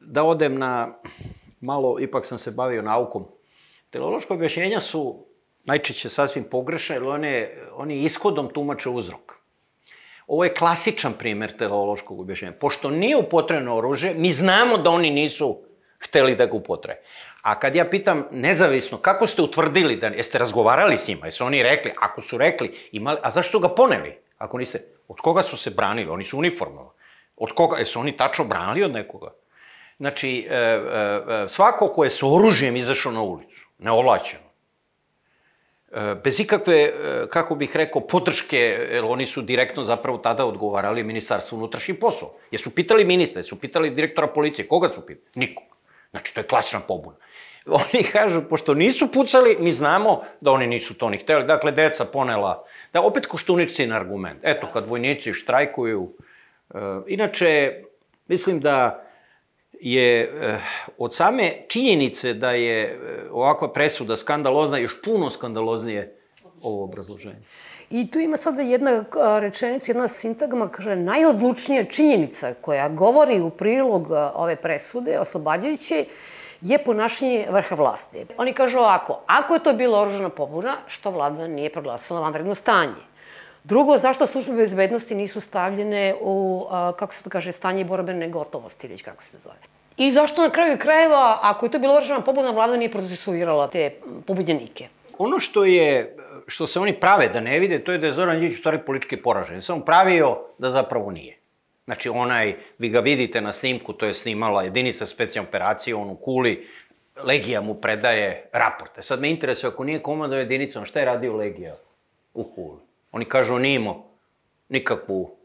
da 0.00 0.24
odem 0.24 0.58
na, 0.58 0.88
malo, 1.60 1.96
ipak 2.00 2.26
sam 2.26 2.38
se 2.38 2.50
bavio 2.50 2.82
naukom. 2.82 3.26
Teleološka 3.90 4.34
objašnjenja 4.34 4.80
su 4.80 5.26
najčešće 5.64 6.08
sasvim 6.08 6.44
pogrešne, 6.44 6.96
jer 6.96 7.04
one, 7.04 7.50
oni 7.74 8.02
ishodom 8.02 8.52
tumače 8.54 8.88
uzrok. 8.88 9.39
Ovo 10.30 10.44
je 10.44 10.54
klasičan 10.54 11.12
primer 11.18 11.56
teleološkog 11.58 12.20
objašnjenja. 12.20 12.54
Pošto 12.60 12.90
nije 12.90 13.16
upotrebno 13.16 13.76
oružje, 13.76 14.14
mi 14.14 14.32
znamo 14.32 14.76
da 14.78 14.90
oni 14.90 15.10
nisu 15.10 15.58
hteli 15.98 16.36
da 16.36 16.46
ga 16.46 16.56
upotre. 16.56 17.00
A 17.42 17.58
kad 17.58 17.74
ja 17.74 17.84
pitam 17.84 18.24
nezavisno, 18.30 18.98
kako 18.98 19.26
ste 19.26 19.42
utvrdili 19.42 19.96
da, 19.96 20.06
jeste 20.06 20.38
razgovarali 20.38 20.98
s 20.98 21.08
njima, 21.08 21.26
jesu 21.26 21.44
oni 21.44 21.62
rekli, 21.62 21.92
ako 22.00 22.20
su 22.20 22.38
rekli, 22.38 22.70
imali, 22.92 23.18
a 23.22 23.30
zašto 23.30 23.58
ga 23.58 23.68
poneli? 23.68 24.18
Ako 24.38 24.58
niste, 24.58 24.84
od 25.08 25.20
koga 25.20 25.42
su 25.42 25.56
se 25.56 25.70
branili? 25.70 26.10
Oni 26.10 26.24
su 26.24 26.38
uniformno. 26.38 26.92
Od 27.36 27.52
koga, 27.52 27.78
jesu 27.78 28.00
oni 28.00 28.16
tačno 28.16 28.44
branili 28.44 28.84
od 28.84 28.92
nekoga? 28.92 29.34
Znači, 29.98 30.46
e, 30.50 30.54
e, 30.54 31.44
e 31.44 31.48
svako 31.48 31.88
ko 31.88 32.04
je 32.04 32.10
sa 32.10 32.26
oružjem 32.26 32.76
izašao 32.76 33.12
na 33.12 33.22
ulicu, 33.22 33.66
neovlaćeno, 33.78 34.42
e, 34.42 34.49
bez 36.24 36.40
ikakve, 36.40 36.82
e, 36.82 36.92
kako 37.30 37.54
bih 37.54 37.76
rekao, 37.76 38.00
podrške, 38.06 38.58
jer 38.90 39.04
oni 39.04 39.26
su 39.26 39.42
direktno 39.42 39.84
zapravo 39.84 40.18
tada 40.18 40.46
odgovarali 40.46 41.04
ministarstvu 41.04 41.56
unutrašnjih 41.56 41.98
poslova. 42.00 42.32
Jesu 42.50 42.70
pitali 42.70 43.04
ministra, 43.04 43.40
jesu 43.40 43.56
pitali 43.56 43.90
direktora 43.90 44.26
policije, 44.26 44.68
koga 44.68 44.88
su 44.88 45.00
pitali? 45.06 45.26
Nikog. 45.34 45.64
Znači, 46.10 46.34
to 46.34 46.40
je 46.40 46.46
klasična 46.46 46.80
pobuna. 46.80 47.16
Oni 47.66 48.04
kažu, 48.12 48.42
pošto 48.42 48.74
nisu 48.74 49.12
pucali, 49.12 49.56
mi 49.60 49.72
znamo 49.72 50.20
da 50.40 50.50
oni 50.50 50.66
nisu 50.66 50.94
to 50.94 51.10
ni 51.10 51.18
hteli. 51.18 51.44
Dakle, 51.44 51.72
deca 51.72 52.04
ponela, 52.04 52.64
da 52.92 53.02
opet 53.02 53.26
koštunici 53.26 53.86
na 53.86 53.96
argument. 53.96 54.38
Eto, 54.42 54.66
kad 54.72 54.88
vojnici 54.88 55.34
štrajkuju. 55.34 56.12
E, 56.74 56.78
inače, 57.06 57.82
mislim 58.28 58.60
da 58.60 59.09
je 59.80 60.20
e, 60.22 60.58
od 60.98 61.14
same 61.14 61.52
činjenice 61.68 62.34
da 62.34 62.50
je 62.50 62.82
e, 62.82 62.98
ovakva 63.32 63.72
presuda 63.72 64.16
skandalozna, 64.16 64.78
još 64.78 65.02
puno 65.02 65.30
skandaloznije 65.30 66.16
ovo 66.62 66.84
obrazloženje. 66.84 67.42
I 67.90 68.10
tu 68.10 68.18
ima 68.18 68.36
sada 68.36 68.62
jedna 68.62 69.04
rečenica, 69.40 69.90
jedna 69.90 70.08
sintagma, 70.08 70.68
kaže, 70.68 70.96
najodlučnija 70.96 71.84
činjenica 71.84 72.54
koja 72.60 72.88
govori 72.88 73.40
u 73.40 73.50
prilog 73.50 74.10
ove 74.34 74.56
presude, 74.56 75.18
oslobađajuće, 75.18 76.04
je 76.60 76.78
ponašanje 76.84 77.46
vrha 77.50 77.74
vlasti. 77.74 78.26
Oni 78.36 78.52
kažu 78.52 78.78
ovako, 78.78 79.20
ako 79.26 79.54
je 79.54 79.62
to 79.62 79.72
bila 79.72 80.00
oružana 80.00 80.28
pobuna, 80.28 80.76
što 80.86 81.10
vlada 81.10 81.46
nije 81.46 81.72
proglasila 81.72 82.20
vanredno 82.20 82.54
stanje? 82.54 83.09
Drugo, 83.64 83.98
zašto 83.98 84.26
službe 84.26 84.54
bezbednosti 84.54 85.14
nisu 85.14 85.40
stavljene 85.40 86.14
u, 86.20 86.66
kako 86.70 87.14
se 87.14 87.24
to 87.24 87.30
kaže, 87.30 87.52
stanje 87.52 87.84
borbene 87.84 88.28
gotovosti, 88.28 88.86
ili 88.86 88.98
kako 88.98 89.22
se 89.22 89.32
to 89.32 89.38
zove? 89.38 89.58
I 89.96 90.12
zašto 90.12 90.42
na 90.42 90.50
kraju 90.50 90.78
krajeva, 90.78 91.38
ako 91.42 91.66
je 91.66 91.70
to 91.70 91.78
bila 91.78 91.94
oružana 91.94 92.20
pobuna, 92.20 92.50
vlada 92.50 92.76
nije 92.76 92.90
procesuirala 92.90 93.68
te 93.68 93.90
pobunjenike? 94.26 94.88
Ono 95.18 95.38
što 95.38 95.64
je 95.64 96.16
što 96.46 96.66
se 96.66 96.80
oni 96.80 97.00
prave 97.00 97.28
da 97.28 97.40
ne 97.40 97.58
vide, 97.58 97.78
to 97.78 97.92
je 97.92 97.98
da 97.98 98.06
je 98.06 98.12
Zoran 98.12 98.38
Đinđić 98.38 98.56
u 98.56 98.60
stvari 98.60 98.78
politički 98.86 99.16
poražen. 99.16 99.62
Samo 99.62 99.84
pravio 99.84 100.38
da 100.58 100.70
zapravo 100.70 101.10
nije. 101.10 101.36
Znači, 101.84 102.08
onaj, 102.08 102.56
vi 102.78 102.88
ga 102.88 103.00
vidite 103.00 103.40
na 103.40 103.52
snimku, 103.52 103.92
to 103.92 104.06
je 104.06 104.14
snimala 104.14 104.62
jedinica 104.62 105.06
specijalne 105.06 105.48
operacije, 105.48 105.94
on 105.94 106.10
u 106.10 106.16
kuli, 106.16 106.68
Legija 107.24 107.60
mu 107.60 107.74
predaje 107.74 108.48
raporte. 108.52 109.02
Sad 109.02 109.20
me 109.20 109.30
interesuje, 109.30 109.68
ako 109.68 109.84
nije 109.84 110.02
komando 110.02 110.36
jedinicom, 110.36 110.84
šta 110.84 110.98
je 110.98 111.04
radio 111.04 111.36
Legija 111.36 111.74
u 112.34 112.44
kuli? 112.44 112.78
Oni 113.12 113.24
kažu, 113.24 113.58
imao 113.64 114.04
nikakvu 114.68 115.36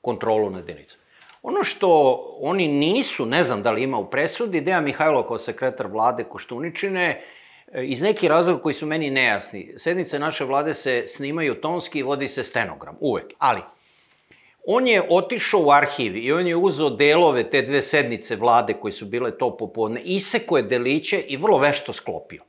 kontrolu 0.00 0.50
nad 0.50 0.68
jedinicom. 0.68 0.98
Ono 1.42 1.64
što 1.64 2.20
oni 2.40 2.68
nisu, 2.68 3.26
ne 3.26 3.44
znam 3.44 3.62
da 3.62 3.70
li 3.70 3.82
ima 3.82 3.98
u 3.98 4.10
presudi, 4.10 4.60
Dejan 4.60 4.84
Mihajlo 4.84 5.26
kao 5.26 5.38
sekretar 5.38 5.86
vlade 5.86 6.24
Koštuničine 6.24 7.22
E, 7.74 7.84
iz 7.84 8.02
nekih 8.02 8.30
razloga 8.30 8.62
koji 8.62 8.74
su 8.74 8.86
meni 8.86 9.10
nejasni. 9.10 9.74
Sednice 9.76 10.18
naše 10.18 10.44
vlade 10.44 10.74
se 10.74 11.04
snimaju 11.06 11.54
tonski 11.54 11.98
i 11.98 12.02
vodi 12.02 12.28
se 12.28 12.44
stenogram, 12.44 12.96
uvek. 13.00 13.32
Ali, 13.38 13.60
on 14.66 14.86
je 14.86 15.02
otišao 15.08 15.60
u 15.60 15.70
arhiv 15.70 16.16
i 16.16 16.32
on 16.32 16.46
je 16.46 16.56
uzeo 16.56 16.90
delove 16.90 17.50
te 17.50 17.62
dve 17.62 17.82
sednice 17.82 18.36
vlade 18.36 18.72
koje 18.72 18.92
su 18.92 19.06
bile 19.06 19.38
to 19.38 19.56
popodne, 19.56 20.00
iseko 20.04 20.56
je 20.56 20.62
deliće 20.62 21.20
i 21.20 21.36
vrlo 21.36 21.58
vešto 21.58 21.92
sklopio. 21.92 22.42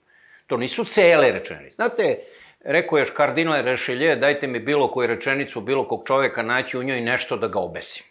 To 0.47 0.57
nisu 0.57 0.85
cele 0.85 1.31
rečenice. 1.31 1.75
Znate, 1.75 2.19
rekao 2.65 2.97
je 2.97 3.05
kardinal 3.05 3.61
Rešelje, 3.61 4.15
dajte 4.15 4.47
mi 4.47 4.59
bilo 4.59 4.91
koju 4.91 5.07
rečenicu, 5.07 5.61
bilo 5.61 5.87
kog 5.87 6.03
čoveka, 6.07 6.43
naći 6.43 6.77
u 6.77 6.83
njoj 6.83 7.01
nešto 7.01 7.37
da 7.37 7.47
ga 7.47 7.59
obesim. 7.59 8.03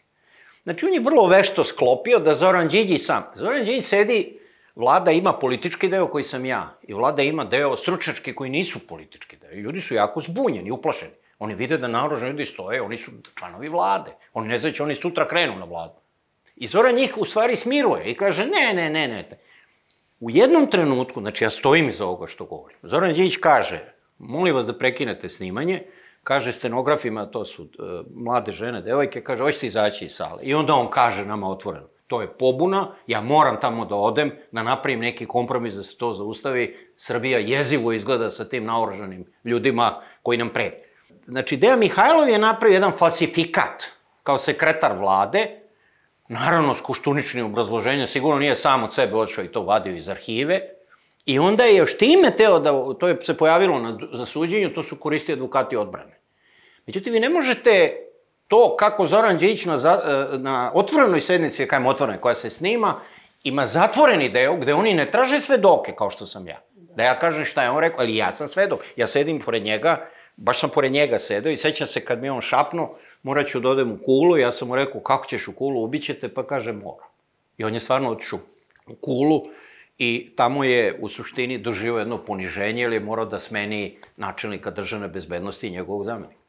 Znači, 0.63 0.87
on 0.87 0.95
je 0.95 1.01
vrlo 1.01 1.27
vešto 1.27 1.65
sklopio 1.65 2.19
da 2.19 2.35
Zoran 2.35 2.69
Đinđić 2.69 3.05
sam, 3.05 3.25
Zoran 3.35 3.65
Đinđić 3.65 3.85
sedi 3.85 4.39
Vlada 4.75 5.11
ima 5.11 5.33
politički 5.33 5.89
deo 5.89 6.07
koji 6.07 6.25
sam 6.25 6.45
ja 6.45 6.79
i 6.83 6.95
vlada 6.95 7.23
ima 7.23 7.45
deo 7.45 7.77
stručnjački 7.77 8.35
koji 8.35 8.51
nisu 8.51 8.87
politički 8.87 9.37
deo. 9.37 9.55
Ljudi 9.55 9.81
su 9.81 9.95
jako 9.95 10.21
zbunjeni, 10.21 10.71
uplašeni. 10.71 11.13
Oni 11.39 11.55
vide 11.55 11.79
da 11.79 11.89
naoružani 11.89 12.31
ljudi 12.31 12.47
stoje, 12.47 12.83
oni 12.83 12.97
su 12.97 13.11
članovi 13.39 13.69
vlade. 13.69 14.11
Oni 14.33 14.49
ne 14.49 14.59
znaju 14.59 14.75
da 14.79 14.85
oni 14.85 14.95
sutra 14.95 15.29
krenu 15.29 15.57
na 15.57 15.65
vladu. 15.65 15.95
I 16.57 16.67
Zora 16.67 16.91
njih 16.91 17.19
u 17.19 17.25
stvari 17.25 17.57
smiruje 17.57 18.11
i 18.11 18.15
kaže 18.15 18.47
ne, 18.47 18.75
ne, 18.75 18.91
ne, 18.91 19.09
ne. 19.09 19.29
U 20.21 20.31
jednom 20.31 20.67
trenutku, 20.67 21.21
znači 21.21 21.45
ja 21.45 21.51
stojim 21.51 21.89
iza 21.89 22.05
ovoga 22.07 22.27
što 22.27 22.45
govorim, 22.45 22.79
Zoran 22.83 23.13
Đinjić 23.13 23.37
kaže, 23.37 23.94
molim 24.29 24.55
vas 24.55 24.67
da 24.67 24.79
prekinete 24.79 25.29
snimanje, 25.29 25.83
kaže 26.23 26.53
stenografima, 26.53 27.27
to 27.27 27.45
su 27.45 27.63
uh, 27.63 27.69
mlade 28.15 28.53
žene, 28.53 28.81
devojke, 28.81 29.21
kaže, 29.21 29.43
hoćete 29.43 29.67
izaći 29.67 30.05
iz 30.05 30.13
sale. 30.13 30.43
I 30.43 30.55
onda 30.55 30.75
on 30.75 30.91
kaže 30.91 31.27
nama 31.27 31.51
otvoreno, 31.51 31.89
to 32.07 32.21
je 32.21 32.29
pobuna, 32.39 32.95
ja 33.07 33.21
moram 33.21 33.61
tamo 33.61 33.85
da 33.85 33.95
odem, 33.95 34.33
da 34.53 34.63
napravim 34.63 35.01
neki 35.01 35.27
kompromis 35.27 35.75
da 35.75 35.83
se 35.83 35.97
to 35.97 36.15
zaustavi. 36.15 36.77
Srbija 36.97 37.39
jezivo 37.39 37.93
izgleda 37.93 38.31
sa 38.31 38.45
tim 38.45 38.65
naoružanim 38.65 39.25
ljudima 39.45 40.01
koji 40.23 40.39
nam 40.39 40.49
preti. 40.49 40.83
Znači, 41.25 41.57
Deja 41.57 41.77
Mihajlov 41.77 42.29
je 42.29 42.39
napravio 42.39 42.75
jedan 42.75 42.93
falsifikat 42.93 43.85
kao 44.23 44.39
sekretar 44.39 44.99
vlade, 44.99 45.47
naravno 46.29 46.75
s 46.75 46.81
kuštuničnim 46.81 47.55
sigurno 48.07 48.39
nije 48.39 48.57
sam 48.57 48.85
od 48.85 48.95
sebe 48.95 49.15
odšao 49.15 49.45
i 49.45 49.53
to 49.53 49.63
vadio 49.63 49.95
iz 49.95 50.09
arhive, 50.09 50.61
i 51.27 51.39
onda 51.39 51.65
je 51.65 51.77
još 51.77 51.99
time 51.99 52.31
teo 52.37 52.59
da, 52.59 52.95
to 53.01 53.09
je 53.09 53.19
se 53.23 53.37
pojavilo 53.37 53.79
na, 53.79 53.99
za 54.13 54.27
suđenju, 54.27 54.75
to 54.75 54.83
su 54.83 54.97
koristi 54.97 55.33
advokati 55.33 55.77
odbrane. 55.77 56.19
Međutim, 56.87 57.13
vi 57.13 57.21
ne 57.21 57.29
možete 57.29 57.97
to 58.49 58.77
kako 58.77 59.07
Zoran 59.07 59.39
Đejić 59.39 59.65
na, 59.65 59.79
na 60.39 60.71
otvorenoj 60.75 61.21
sednici, 61.21 61.69
kajem 61.69 61.87
otvorenoj, 61.87 62.21
koja 62.21 62.35
se 62.35 62.51
snima, 62.51 63.01
ima 63.45 63.67
zatvoreni 63.67 64.29
deo 64.29 64.57
gde 64.57 64.75
oni 64.75 64.95
ne 64.95 65.11
traže 65.11 65.41
svedoke, 65.41 65.93
kao 65.93 66.11
što 66.11 66.27
sam 66.27 66.49
ja. 66.49 66.61
Da 66.75 67.03
ja 67.03 67.19
kažem 67.19 67.45
šta 67.45 67.63
je 67.63 67.71
on 67.71 67.81
rekao, 67.81 68.01
ali 68.01 68.17
ja 68.17 68.33
sam 68.33 68.49
svedok. 68.49 68.81
Ja 68.97 69.07
sedim 69.07 69.41
pored 69.41 69.63
njega, 69.63 70.09
baš 70.37 70.61
sam 70.61 70.71
pored 70.71 70.93
njega 70.93 71.19
sedeo 71.19 71.53
i 71.53 71.57
sećam 71.57 71.87
se 71.87 72.05
kad 72.05 72.23
mi 72.23 72.31
on 72.31 72.41
šapno, 72.41 72.91
morat 73.23 73.47
ću 73.47 73.61
da 73.61 73.69
odem 73.69 73.93
u 73.93 73.99
kulu, 74.05 74.39
ja 74.39 74.53
sam 74.53 74.69
mu 74.69 74.77
rekao, 74.77 75.01
kako 75.01 75.27
ćeš 75.27 75.49
u 75.49 75.53
kulu, 75.53 75.85
ubićete, 75.85 76.35
pa 76.35 76.47
kaže, 76.47 76.73
mora. 76.73 77.05
I 77.59 77.65
on 77.65 77.75
je 77.75 77.81
stvarno 77.81 78.11
otišao 78.11 78.39
u 78.87 78.95
kulu 78.95 79.43
i 79.99 80.33
tamo 80.37 80.65
je 80.65 80.99
u 81.01 81.09
suštini 81.09 81.59
doživao 81.59 81.99
jedno 81.99 82.19
poniženje, 82.19 82.83
jer 82.83 82.93
je 82.93 83.01
morao 83.01 83.25
da 83.25 83.39
smeni 83.39 83.97
načelnika 84.17 84.71
državne 84.71 85.09
bezbednosti 85.09 85.67
i 85.67 85.71
njegovog 85.71 86.05
zamenika. 86.05 86.45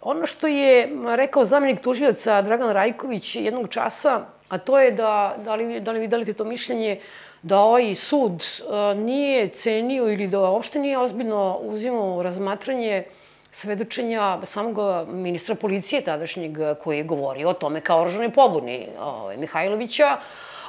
Ono 0.00 0.26
što 0.26 0.46
je 0.46 0.88
rekao 1.16 1.44
zamenik 1.44 1.80
tužioca 1.80 2.42
Dragan 2.42 2.72
Rajković 2.72 3.36
jednog 3.36 3.68
časa, 3.68 4.26
a 4.48 4.58
to 4.58 4.78
je 4.78 4.92
da, 4.92 5.36
da 5.44 5.54
li, 5.54 5.80
da 5.80 5.92
li 5.92 6.00
vi 6.00 6.08
delite 6.08 6.32
to 6.32 6.44
mišljenje, 6.44 7.00
da 7.42 7.60
ovaj 7.60 7.94
sud 7.94 8.32
uh, 8.32 8.98
nije 8.98 9.48
cenio 9.48 10.12
ili 10.12 10.26
da 10.28 10.40
uopšte 10.40 10.78
nije 10.78 10.98
ozbiljno 10.98 11.58
uzimao 11.62 12.22
razmatranje 12.22 13.04
svedočenja 13.50 14.38
samog 14.44 14.78
ministra 15.08 15.54
policije 15.54 16.02
tadašnjeg 16.02 16.56
koji 16.82 16.96
je 16.96 17.04
govorio 17.04 17.48
o 17.48 17.52
tome 17.52 17.80
kao 17.80 18.02
oržanoj 18.02 18.30
pobuni 18.30 18.86
ovaj, 19.00 19.36
Mihajlovića, 19.36 20.16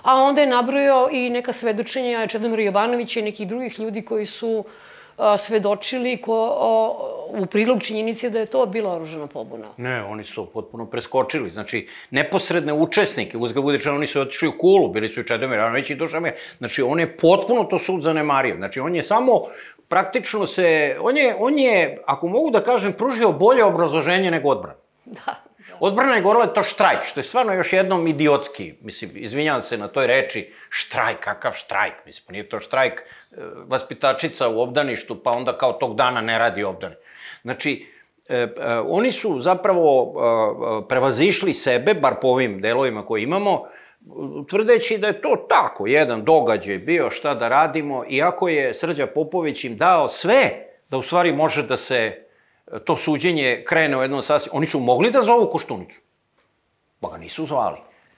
a 0.02 0.16
onda 0.16 0.42
je 0.42 0.48
nabrojao 0.48 1.10
i 1.12 1.30
neka 1.30 1.54
svedočenja 1.54 2.28
Čedomira 2.28 2.64
Jovanovića 2.64 3.20
i 3.20 3.24
nekih 3.24 3.48
drugih 3.48 3.80
ljudi 3.80 4.02
koji 4.02 4.26
su 4.26 4.66
svedočili 5.38 6.22
ko, 6.22 6.56
o, 6.60 7.26
u 7.28 7.46
prilog 7.46 7.84
činjenici 7.84 8.30
da 8.30 8.40
je 8.40 8.46
to 8.46 8.66
bila 8.66 8.94
oružana 8.96 9.28
pobuna. 9.28 9.68
Ne, 9.78 10.04
oni 10.04 10.24
su 10.24 10.36
to 10.36 10.46
potpuno 10.46 10.86
preskočili. 10.86 11.52
Znači, 11.52 11.88
neposredne 12.12 12.74
učesnike, 12.74 13.38
uzga 13.38 13.62
bude 13.62 13.80
čan, 13.80 13.96
oni 13.96 14.08
su 14.08 14.22
otišli 14.22 14.48
u 14.48 14.58
kulu, 14.58 14.88
bili 14.88 15.10
su 15.10 15.20
i 15.20 15.28
Čedomir 15.28 15.58
Jovanović 15.58 15.90
i 15.90 15.96
Dušan 15.96 16.26
Znači, 16.58 16.82
on 16.82 17.00
je 17.00 17.18
potpuno 17.18 17.64
to 17.64 17.80
sud 17.80 18.04
zanemario. 18.04 18.56
Znači, 18.56 18.80
on 18.80 18.96
je 18.96 19.04
samo 19.04 19.42
praktično 19.88 20.48
se, 20.48 20.98
on 21.02 21.18
je, 21.18 21.36
on 21.40 21.60
je, 21.60 21.98
ako 22.06 22.28
mogu 22.28 22.52
da 22.52 22.64
kažem, 22.64 22.94
pružio 22.94 23.32
bolje 23.32 23.64
obrazloženje 23.64 24.32
nego 24.32 24.50
odbran. 24.50 24.76
Da. 25.06 25.49
Odbrana 25.80 26.16
je 26.16 26.22
govorila 26.22 26.48
to 26.48 26.64
štrajk, 26.64 27.04
što 27.04 27.20
je 27.20 27.24
stvarno 27.24 27.54
još 27.54 27.74
jednom 27.74 28.08
idiotski. 28.08 28.74
Mislim, 28.82 29.12
izvinjam 29.14 29.62
se 29.62 29.78
na 29.78 29.88
toj 29.88 30.08
reči, 30.08 30.54
štrajk, 30.70 31.20
kakav 31.20 31.54
štrajk? 31.54 31.94
Mislim, 32.06 32.26
pa 32.28 32.32
nije 32.32 32.50
to 32.50 32.60
štrajk 32.60 33.00
e, 33.00 33.36
vaspitačica 33.68 34.50
u 34.50 34.62
obdaništu, 34.62 35.24
pa 35.24 35.32
onda 35.32 35.58
kao 35.58 35.74
tog 35.74 35.96
dana 35.96 36.22
ne 36.22 36.40
radi 36.40 36.64
obdani. 36.64 36.96
Znači, 37.42 37.86
e, 38.30 38.36
e, 38.36 38.50
oni 38.88 39.12
su 39.12 39.42
zapravo 39.42 40.14
e, 40.84 40.88
prevazišli 40.88 41.54
sebe, 41.54 41.94
bar 41.94 42.16
po 42.22 42.28
ovim 42.28 42.62
delovima 42.62 43.06
koje 43.06 43.24
imamo, 43.24 43.64
tvrdeći 44.50 44.98
da 44.98 45.08
je 45.08 45.22
to 45.22 45.46
tako, 45.50 45.88
jedan 45.88 46.24
događaj 46.24 46.78
bio, 46.78 47.12
šta 47.12 47.36
da 47.36 47.48
radimo, 47.48 48.04
iako 48.10 48.48
je 48.48 48.74
Srđa 48.74 49.08
Popović 49.08 49.64
im 49.64 49.78
dao 49.78 50.10
sve 50.10 50.70
da 50.90 50.98
u 50.98 51.02
stvari 51.02 51.34
može 51.34 51.64
da 51.64 51.78
se 51.78 52.29
to 52.86 52.98
suđenje 52.98 53.64
krene 53.68 53.98
u 53.98 54.02
jednom 54.02 54.22
sasvim... 54.22 54.52
Oni 54.54 54.66
su 54.66 54.80
mogli 54.80 55.12
da 55.12 55.22
zovu 55.22 55.50
Koštunicu, 55.50 56.00
pa 57.00 57.10
ga 57.10 57.18
nisu 57.18 57.46
zvali. 57.46 57.78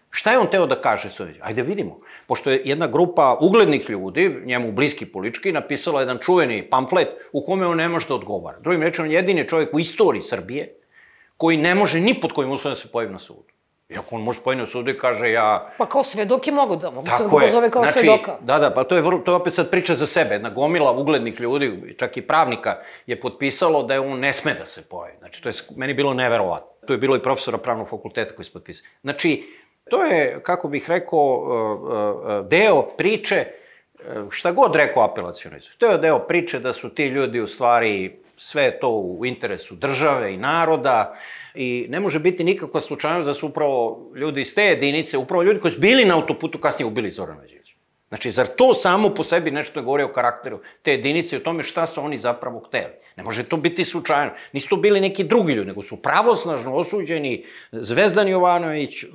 Šta 0.09 0.31
je 0.31 0.39
on 0.39 0.47
teo 0.51 0.65
da 0.67 0.75
kaže 0.81 1.09
sledeće? 1.09 1.39
Ajde 1.43 1.63
vidimo. 1.63 1.99
Pošto 2.27 2.51
je 2.51 2.61
jedna 2.65 2.87
grupa 2.87 3.37
uglednih 3.41 3.89
ljudi, 3.89 4.41
njemu 4.45 4.71
bliski 4.71 5.05
politički, 5.05 5.51
napisala 5.51 5.99
jedan 5.99 6.19
čuveni 6.21 6.69
pamflet 6.69 7.07
u 7.31 7.41
kome 7.45 7.67
on 7.67 7.77
ne 7.77 7.89
može 7.89 8.07
da 8.07 8.15
odgovara. 8.15 8.59
Drugim 8.59 8.81
rečima, 8.83 9.05
on 9.05 9.11
je 9.11 9.15
jedini 9.15 9.47
čovjek 9.47 9.73
u 9.73 9.79
istoriji 9.79 10.21
Srbije 10.21 10.75
koji 11.37 11.57
ne 11.57 11.75
može 11.75 11.99
ni 11.99 12.19
pod 12.21 12.33
kojim 12.33 12.51
uslovima 12.51 12.75
da 12.75 12.81
se 12.81 12.91
pojavi 12.91 13.13
na 13.13 13.19
sudu. 13.19 13.51
Iako 13.93 14.15
on 14.15 14.21
može 14.21 14.39
spojiti 14.39 14.63
u 14.63 14.67
sudu 14.67 14.91
i 14.91 14.97
kaže 14.97 15.31
ja... 15.31 15.71
Pa 15.77 15.85
kao 15.85 16.03
svedok 16.03 16.47
je 16.47 16.53
mogu 16.53 16.75
da, 16.75 16.91
mogu 16.91 17.07
se 17.07 17.23
da 17.23 17.29
pozove 17.29 17.71
kao 17.71 17.83
znači, 17.83 17.99
svedoka. 17.99 18.37
Da, 18.41 18.59
da, 18.59 18.71
pa 18.73 18.83
to 18.83 18.95
je, 18.95 19.01
vrlo, 19.01 19.19
to 19.19 19.31
je 19.31 19.35
opet 19.35 19.53
sad 19.53 19.69
priča 19.69 19.93
za 19.93 20.07
sebe. 20.07 20.35
Jedna 20.35 20.49
gomila 20.49 20.91
uglednih 20.91 21.39
ljudi, 21.39 21.95
čak 21.99 22.17
i 22.17 22.21
pravnika, 22.21 22.77
je 23.07 23.19
potpisalo 23.19 23.83
da 23.83 23.93
je 23.93 23.99
on 23.99 24.19
ne 24.19 24.33
sme 24.33 24.53
da 24.53 24.65
se 24.65 24.89
pojavi. 24.89 25.17
Znači, 25.19 25.43
to 25.43 25.49
je 25.49 25.53
meni 25.75 25.93
bilo 25.93 26.13
neverovatno. 26.13 26.67
To 26.87 26.93
je 26.93 26.97
bilo 26.97 27.15
i 27.15 27.23
profesora 27.23 27.57
pravnog 27.57 27.89
fakulteta 27.89 28.35
koji 28.35 28.45
se 28.45 28.51
potpisao. 28.51 28.87
Znači, 29.01 29.43
to 29.89 30.03
je, 30.03 30.39
kako 30.43 30.67
bih 30.67 30.89
rekao, 30.89 31.19
uh, 31.19 31.81
uh, 31.81 32.39
uh, 32.39 32.47
deo 32.47 32.81
priče, 32.81 33.45
šta 34.29 34.51
god 34.51 34.75
rekao 34.75 35.03
apelacionicu, 35.03 35.77
to 35.77 35.85
je 35.85 35.97
deo 35.97 36.19
priče 36.19 36.59
da 36.59 36.73
su 36.73 36.89
ti 36.89 37.07
ljudi 37.07 37.39
u 37.39 37.47
stvari 37.47 38.19
sve 38.41 38.79
to 38.79 38.89
u 38.89 39.25
interesu 39.25 39.75
države 39.75 40.33
i 40.33 40.37
naroda, 40.37 41.15
I 41.55 41.85
ne 41.89 41.99
može 41.99 42.19
biti 42.19 42.43
nikakva 42.43 42.81
slučajnost 42.81 43.27
da 43.27 43.33
su 43.33 43.47
upravo 43.47 44.11
ljudi 44.15 44.41
iz 44.41 44.55
te 44.55 44.63
jedinice, 44.63 45.17
upravo 45.17 45.43
ljudi 45.43 45.59
koji 45.59 45.71
su 45.71 45.79
bili 45.79 46.05
na 46.05 46.15
autoputu, 46.15 46.59
kasnije 46.59 46.87
ubili 46.87 47.11
Zorana 47.11 47.41
Đeđića. 47.41 47.75
Znači, 48.09 48.31
zar 48.31 48.47
to 48.47 48.73
samo 48.73 49.09
po 49.09 49.23
sebi 49.23 49.51
nešto 49.51 49.79
ne 49.79 49.85
govori 49.85 50.03
o 50.03 50.11
karakteru 50.11 50.59
te 50.81 50.91
jedinice 50.91 51.35
i 51.35 51.39
o 51.39 51.43
tome 51.43 51.63
šta 51.63 51.85
su 51.87 52.03
oni 52.03 52.17
zapravo 52.17 52.59
hteli? 52.59 52.93
Ne 53.15 53.23
može 53.23 53.43
to 53.43 53.57
biti 53.57 53.83
slučajno. 53.83 54.31
Nisu 54.53 54.69
to 54.69 54.75
bili 54.75 55.01
neki 55.01 55.23
drugi 55.23 55.53
ljudi, 55.53 55.67
nego 55.67 55.81
su 55.81 56.01
pravosnažno 56.01 56.75
osuđeni 56.75 57.45
Zvezdan 57.71 58.27
Jovanović, 58.27 59.03
uh, 59.03 59.09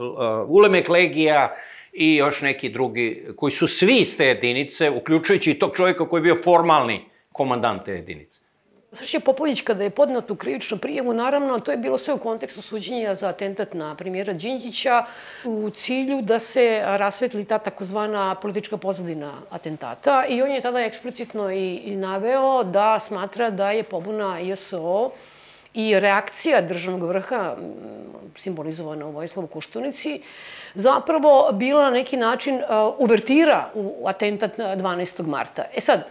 Ulemek 0.49 0.89
Legija 0.89 1.57
i 1.93 2.17
još 2.17 2.41
neki 2.43 2.69
drugi, 2.69 3.27
koji 3.37 3.51
su 3.51 3.69
svi 3.69 3.97
iz 4.01 4.17
te 4.17 4.27
jedinice, 4.27 4.91
uključujući 4.91 5.51
i 5.51 5.59
tog 5.59 5.77
čovjeka 5.77 6.09
koji 6.09 6.19
je 6.19 6.23
bio 6.23 6.43
formalni 6.45 7.05
komandant 7.33 7.85
te 7.85 7.93
jedinice. 7.93 8.46
Srće 8.93 9.21
Popović, 9.21 9.61
kada 9.63 9.85
je 9.85 9.91
podnao 9.91 10.21
tu 10.21 10.37
krivičnu 10.37 10.79
prijevu, 10.79 11.15
naravno, 11.15 11.61
to 11.61 11.71
je 11.71 11.77
bilo 11.77 11.99
sve 11.99 12.15
u 12.15 12.19
kontekstu 12.19 12.63
suđenja 12.63 13.15
za 13.15 13.29
atentat 13.29 13.75
na 13.75 13.95
premijera 13.95 14.33
Đinđića 14.33 15.05
u 15.45 15.71
cilju 15.71 16.23
da 16.23 16.39
se 16.39 16.83
rasvetli 16.85 17.45
ta 17.45 17.59
takozvana 17.59 18.35
politička 18.35 18.77
pozadina 18.77 19.33
atentata 19.51 20.25
i 20.29 20.43
on 20.43 20.51
je 20.51 20.61
tada 20.61 20.81
eksplicitno 20.81 21.51
i, 21.53 21.75
i 21.77 21.97
naveo 21.97 22.65
da 22.65 23.01
smatra 23.01 23.51
da 23.51 23.71
je 23.71 23.83
pobuna 23.83 24.41
ISO 24.41 25.11
i 25.75 26.01
reakcija 26.01 26.61
državnog 26.61 27.09
vrha, 27.09 27.57
simbolizovana 28.37 29.07
u 29.07 29.11
Vojislavu 29.11 29.49
Kuštunici, 29.49 30.21
zapravo 30.75 31.51
bila 31.53 31.85
na 31.85 31.91
neki 31.91 32.17
način 32.17 32.63
uvertira 32.99 33.71
u 33.75 34.09
atentat 34.09 34.59
12. 34.59 35.27
marta. 35.27 35.65
E 35.75 35.81
sad, 35.81 36.07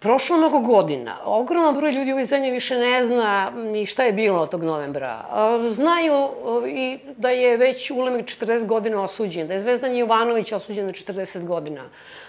Prošlo 0.00 0.36
mnogo 0.36 0.58
godina. 0.58 1.16
Ogroman 1.24 1.74
broj 1.74 1.92
ljudi 1.92 2.10
u 2.10 2.14
ovoj 2.14 2.24
zemlji 2.24 2.50
više 2.50 2.78
ne 2.78 3.06
zna 3.06 3.50
ni 3.50 3.86
šta 3.86 4.04
je 4.04 4.12
bilo 4.12 4.40
od 4.40 4.50
tog 4.50 4.64
novembra. 4.64 5.24
Znaju 5.70 6.28
i 6.66 6.98
da 7.16 7.30
je 7.30 7.56
već 7.56 7.90
Ulemek 7.90 8.26
40 8.26 8.66
godina 8.66 9.02
osuđen, 9.02 9.48
da 9.48 9.54
je 9.54 9.60
Zvezdan 9.60 9.96
Jovanović 9.96 10.52
osuđen 10.52 10.86
na 10.86 10.92
40 10.92 11.46
godina, 11.46 11.84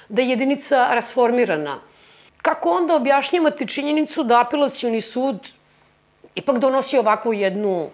da 0.09 0.21
je 0.21 0.29
jedinica 0.29 0.87
rasformirana. 0.93 1.79
Kako 2.41 2.71
onda 2.71 2.95
objašnjavate 2.95 3.65
činjenicu 3.65 4.23
da 4.23 4.41
apelacioni 4.41 5.01
sud 5.01 5.47
ipak 6.35 6.57
donosi 6.57 6.97
ovakvu 6.97 7.33
jednu 7.33 7.89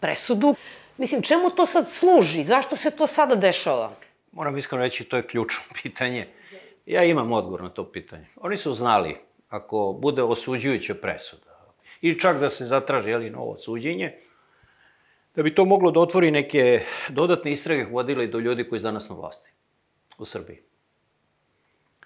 presudu? 0.00 0.54
Mislim, 0.96 1.22
čemu 1.22 1.50
to 1.50 1.66
sad 1.66 1.90
služi? 1.90 2.44
Zašto 2.44 2.76
se 2.76 2.90
to 2.90 3.06
sada 3.06 3.34
dešava? 3.34 3.92
Moram 4.32 4.56
iskreno 4.58 4.84
reći, 4.84 5.04
to 5.04 5.16
je 5.16 5.26
ključno 5.26 5.62
pitanje 5.82 6.28
Ja 6.88 7.04
imam 7.04 7.32
odgovor 7.32 7.62
na 7.62 7.68
to 7.68 7.92
pitanje. 7.92 8.26
Oni 8.36 8.56
su 8.56 8.72
znali, 8.72 9.16
ako 9.48 9.98
bude 10.00 10.22
osuđujuća 10.22 10.94
presuda, 10.94 11.74
ili 12.00 12.20
čak 12.20 12.40
da 12.40 12.50
se 12.50 12.64
zatraži 12.64 13.10
jeli, 13.10 13.30
novo 13.30 13.56
suđenje, 13.56 14.18
da 15.36 15.42
bi 15.42 15.54
to 15.54 15.64
moglo 15.64 15.90
da 15.90 16.00
otvori 16.00 16.30
neke 16.30 16.80
dodatne 17.08 17.52
istrage 17.52 17.84
vodile 17.84 18.26
do 18.26 18.38
ljudi 18.38 18.68
koji 18.68 18.78
su 18.78 18.82
danas 18.82 19.08
na 19.08 19.16
vlasti 19.16 19.50
u 20.18 20.24
Srbiji. 20.24 20.62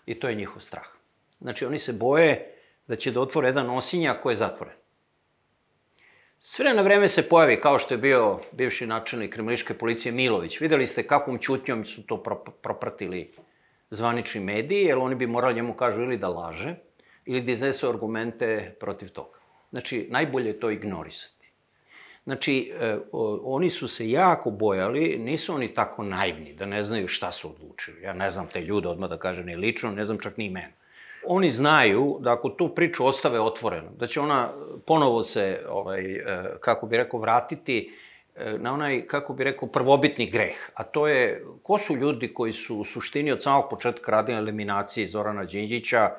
I 0.06 0.14
to 0.14 0.28
je 0.28 0.34
njihov 0.34 0.62
strah. 0.62 0.86
Znači, 1.40 1.66
oni 1.66 1.78
se 1.78 1.92
boje 1.92 2.54
da 2.86 2.96
će 2.96 3.10
da 3.10 3.20
otvore 3.20 3.48
jedan 3.48 3.70
osinja 3.70 4.14
koji 4.22 4.32
je 4.32 4.36
zatvoren. 4.36 4.74
Sve 6.38 6.74
na 6.74 6.82
vreme 6.82 7.08
se 7.08 7.28
pojavi, 7.28 7.60
kao 7.60 7.78
što 7.78 7.94
je 7.94 7.98
bio 7.98 8.40
bivši 8.52 8.86
načelnik 8.86 9.32
kriminalističke 9.32 9.78
policije 9.78 10.12
Milović. 10.12 10.60
Videli 10.60 10.86
ste 10.86 11.06
kakvom 11.06 11.38
čutnjom 11.38 11.84
su 11.84 12.02
to 12.02 12.22
propratili 12.62 13.30
zvanični 13.92 14.40
mediji, 14.40 14.84
jer 14.84 14.98
oni 14.98 15.14
bi 15.14 15.26
morali 15.26 15.54
njemu 15.54 15.74
kažu 15.74 16.02
ili 16.02 16.16
da 16.16 16.28
laže, 16.28 16.74
ili 17.24 17.40
da 17.40 17.52
iznesu 17.52 17.88
argumente 17.88 18.76
protiv 18.80 19.08
toga. 19.08 19.38
Znači, 19.70 20.06
najbolje 20.10 20.48
je 20.48 20.60
to 20.60 20.70
ignorisati. 20.70 21.52
Znači, 22.24 22.72
e, 22.80 22.96
oni 23.44 23.70
su 23.70 23.88
se 23.88 24.10
jako 24.10 24.50
bojali, 24.50 25.18
nisu 25.18 25.54
oni 25.54 25.74
tako 25.74 26.02
naivni 26.02 26.54
da 26.54 26.66
ne 26.66 26.82
znaju 26.84 27.08
šta 27.08 27.32
su 27.32 27.50
odlučili. 27.50 28.02
Ja 28.02 28.12
ne 28.12 28.30
znam 28.30 28.46
te 28.46 28.60
ljude 28.60 28.88
odmah 28.88 29.10
da 29.10 29.18
kažem 29.18 29.46
ni 29.46 29.56
lično, 29.56 29.90
ne 29.90 30.04
znam 30.04 30.18
čak 30.18 30.36
ni 30.36 30.46
imena. 30.46 30.72
Oni 31.26 31.50
znaju 31.50 32.18
da 32.20 32.32
ako 32.32 32.48
tu 32.48 32.74
priču 32.74 33.06
ostave 33.06 33.40
otvoreno, 33.40 33.90
da 33.98 34.06
će 34.06 34.20
ona 34.20 34.48
ponovo 34.86 35.22
se, 35.22 35.62
ovaj, 35.68 36.12
e, 36.12 36.22
kako 36.60 36.86
bi 36.86 36.96
rekao, 36.96 37.20
vratiti 37.20 37.92
na 38.58 38.74
onaj, 38.74 39.06
kako 39.06 39.34
bi 39.34 39.44
rekao, 39.44 39.68
prvobitni 39.68 40.26
greh. 40.30 40.70
A 40.74 40.82
to 40.82 41.08
je, 41.08 41.44
ko 41.62 41.78
su 41.78 41.96
ljudi 41.96 42.34
koji 42.34 42.52
su 42.52 42.76
u 42.76 42.84
suštini 42.84 43.32
od 43.32 43.42
samog 43.42 43.64
početka 43.70 44.12
radili 44.12 44.38
eliminacije 44.38 45.06
Zorana 45.06 45.44
Đinđića 45.44 46.10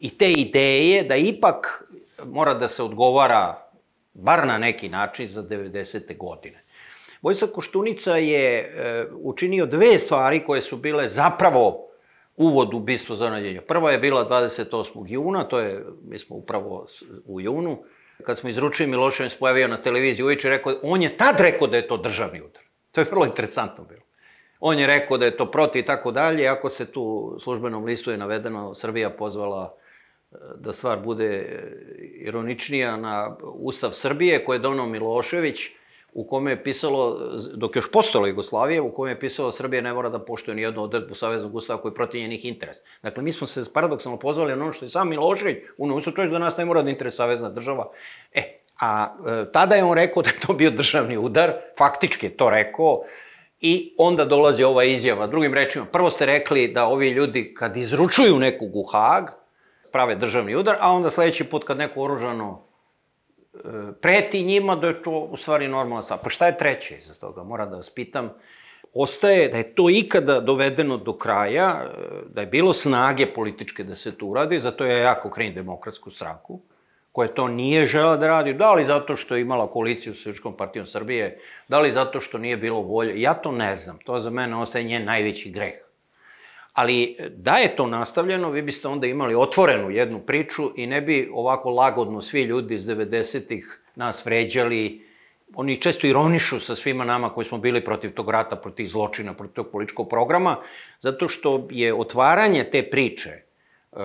i 0.00 0.18
te 0.18 0.32
ideje 0.32 1.02
da 1.02 1.16
ipak 1.16 1.84
mora 2.24 2.54
da 2.54 2.68
se 2.68 2.82
odgovara 2.82 3.68
bar 4.14 4.46
na 4.46 4.58
neki 4.58 4.88
način 4.88 5.28
za 5.28 5.42
90. 5.42 6.16
godine. 6.16 6.64
Vojislav 7.22 7.50
Koštunica 7.50 8.16
je 8.16 8.58
e, 8.58 9.06
učinio 9.12 9.66
dve 9.66 9.98
stvari 9.98 10.44
koje 10.44 10.60
su 10.60 10.76
bile 10.76 11.08
zapravo 11.08 11.88
uvod 12.36 12.74
u 12.74 12.78
bistvo 12.78 13.16
Zorana 13.16 13.40
Đinđića. 13.40 13.66
Prva 13.66 13.92
je 13.92 13.98
bila 13.98 14.28
28. 14.28 15.04
juna, 15.08 15.48
to 15.48 15.58
je, 15.60 15.84
mi 16.04 16.18
smo 16.18 16.36
upravo 16.36 16.86
u 17.26 17.40
junu, 17.40 17.82
kad 18.24 18.38
smo 18.38 18.48
izručili 18.48 18.90
Milošević 18.90 19.34
pojavio 19.38 19.68
na 19.68 19.76
televiziji 19.76 20.24
uveče 20.24 20.48
rekao, 20.48 20.74
on 20.82 21.02
je 21.02 21.16
tad 21.16 21.40
rekao 21.40 21.68
da 21.68 21.76
je 21.76 21.88
to 21.88 21.96
državni 21.96 22.40
udar. 22.40 22.62
To 22.92 23.00
je 23.00 23.06
vrlo 23.10 23.24
interesantno 23.24 23.84
bilo. 23.84 24.00
On 24.60 24.78
je 24.78 24.86
rekao 24.86 25.18
da 25.18 25.24
je 25.24 25.36
to 25.36 25.50
protiv 25.50 25.80
i 25.80 25.86
tako 25.86 26.12
dalje, 26.12 26.48
ako 26.48 26.70
se 26.70 26.92
tu 26.92 27.36
službenom 27.40 27.84
listu 27.84 28.10
je 28.10 28.16
navedeno, 28.16 28.74
Srbija 28.74 29.10
pozvala 29.10 29.74
e, 30.32 30.36
da 30.56 30.72
stvar 30.72 30.98
bude 30.98 31.26
e, 31.26 31.72
ironičnija 32.24 32.96
na 32.96 33.36
Ustav 33.42 33.92
Srbije 33.92 34.44
koje 34.44 34.56
je 34.56 34.60
donao 34.60 34.86
Milošević, 34.86 35.60
u 36.16 36.24
kome 36.24 36.50
je 36.50 36.62
pisalo, 36.64 37.18
dok 37.54 37.76
još 37.76 37.90
postala 37.90 38.28
Jugoslavija, 38.28 38.82
u 38.82 38.90
kome 38.94 39.10
je 39.10 39.20
pisalo 39.20 39.52
Srbija 39.52 39.82
ne 39.82 39.92
mora 39.92 40.08
da 40.08 40.18
poštuje 40.18 40.54
ni 40.54 40.62
jednu 40.62 40.82
odredbu 40.82 41.14
Saveznog 41.14 41.54
ustava 41.54 41.82
koji 41.82 41.94
protiv 41.94 42.20
njenih 42.20 42.44
interesa. 42.44 42.82
Dakle, 43.02 43.22
mi 43.22 43.32
smo 43.32 43.46
se 43.46 43.64
paradoksalno 43.72 44.18
pozvali 44.18 44.56
na 44.56 44.64
ono 44.64 44.72
što 44.72 44.84
je 44.84 44.88
sam 44.88 45.08
Milošević 45.08 45.56
u 45.78 46.00
to 46.00 46.22
je 46.22 46.28
da 46.28 46.38
nas 46.38 46.56
ne 46.56 46.64
mora 46.64 46.82
da 46.82 46.90
interes 46.90 47.16
Savezna 47.16 47.50
država. 47.50 47.90
E, 48.32 48.60
a 48.80 49.16
e, 49.26 49.52
tada 49.52 49.74
je 49.74 49.84
on 49.84 49.94
rekao 49.94 50.22
da 50.22 50.30
je 50.30 50.40
to 50.46 50.54
bio 50.54 50.70
državni 50.70 51.18
udar, 51.18 51.52
faktički 51.78 52.26
je 52.26 52.36
to 52.36 52.50
rekao, 52.50 53.02
I 53.60 53.94
onda 53.98 54.24
dolazi 54.24 54.64
ova 54.64 54.82
izjava. 54.84 55.26
Drugim 55.26 55.54
rečima, 55.54 55.86
prvo 55.92 56.10
ste 56.10 56.26
rekli 56.26 56.68
da 56.68 56.84
ovi 56.86 57.10
ljudi 57.10 57.54
kad 57.54 57.76
izručuju 57.76 58.38
nekog 58.38 58.76
u 58.76 58.82
Hag, 58.82 59.30
prave 59.92 60.14
državni 60.14 60.56
udar, 60.56 60.76
a 60.80 60.92
onda 60.92 61.10
sledeći 61.10 61.44
put 61.44 61.64
kad 61.64 61.78
neko 61.78 62.02
oružano 62.02 62.65
preti 64.00 64.42
njima 64.42 64.76
da 64.76 64.86
je 64.86 65.02
to 65.02 65.10
u 65.10 65.36
stvari 65.36 65.68
normalna 65.68 66.02
stvar. 66.02 66.20
Pa 66.22 66.30
šta 66.30 66.46
je 66.46 66.58
treće 66.58 66.96
iza 66.98 67.14
toga? 67.14 67.42
Moram 67.42 67.70
da 67.70 67.76
vas 67.76 67.90
pitam. 67.90 68.30
Ostaje 68.94 69.48
da 69.48 69.56
je 69.56 69.74
to 69.74 69.90
ikada 69.90 70.40
dovedeno 70.40 70.96
do 70.96 71.12
kraja, 71.12 71.90
da 72.28 72.40
je 72.40 72.46
bilo 72.46 72.72
snage 72.72 73.26
političke 73.26 73.84
da 73.84 73.94
se 73.94 74.18
to 74.18 74.26
uradi, 74.26 74.58
zato 74.58 74.84
ja 74.84 74.98
jako 74.98 75.30
krenim 75.30 75.54
demokratsku 75.54 76.10
stranku, 76.10 76.60
koja 77.12 77.28
to 77.28 77.48
nije 77.48 77.86
žela 77.86 78.16
da 78.16 78.26
radi, 78.26 78.54
da 78.54 78.72
li 78.74 78.84
zato 78.84 79.16
što 79.16 79.36
je 79.36 79.40
imala 79.40 79.70
koaliciju 79.70 80.14
sa 80.14 80.22
Srpskom 80.22 80.56
partijom 80.56 80.86
Srbije, 80.86 81.38
da 81.68 81.80
li 81.80 81.92
zato 81.92 82.20
što 82.20 82.38
nije 82.38 82.56
bilo 82.56 82.80
volje, 82.80 83.20
ja 83.20 83.34
to 83.34 83.52
ne 83.52 83.74
znam, 83.74 83.98
to 84.04 84.20
za 84.20 84.30
mene 84.30 84.56
ostaje 84.56 84.84
njen 84.84 85.04
najveći 85.04 85.50
greh. 85.50 85.85
Ali 86.76 87.16
da 87.30 87.56
je 87.56 87.76
to 87.76 87.86
nastavljeno, 87.86 88.50
vi 88.50 88.62
biste 88.62 88.88
onda 88.88 89.06
imali 89.06 89.34
otvorenu 89.34 89.90
jednu 89.90 90.18
priču 90.18 90.72
i 90.76 90.86
ne 90.86 91.00
bi 91.00 91.30
ovako 91.32 91.70
lagodno 91.70 92.22
svi 92.22 92.42
ljudi 92.42 92.74
iz 92.74 92.86
90-ih 92.86 93.80
nas 93.94 94.26
vređali. 94.26 95.06
Oni 95.54 95.76
često 95.76 96.06
ironišu 96.06 96.60
sa 96.60 96.74
svima 96.74 97.04
nama 97.04 97.30
koji 97.30 97.44
smo 97.44 97.58
bili 97.58 97.84
protiv 97.84 98.12
tog 98.12 98.30
rata, 98.30 98.56
protiv 98.56 98.86
zločina, 98.86 99.34
protiv 99.34 99.54
tog 99.54 99.70
političkog 99.72 100.08
programa, 100.08 100.56
zato 100.98 101.28
što 101.28 101.68
je 101.70 101.94
otvaranje 101.94 102.64
te 102.64 102.82
priče, 102.82 103.30
e, 103.30 103.42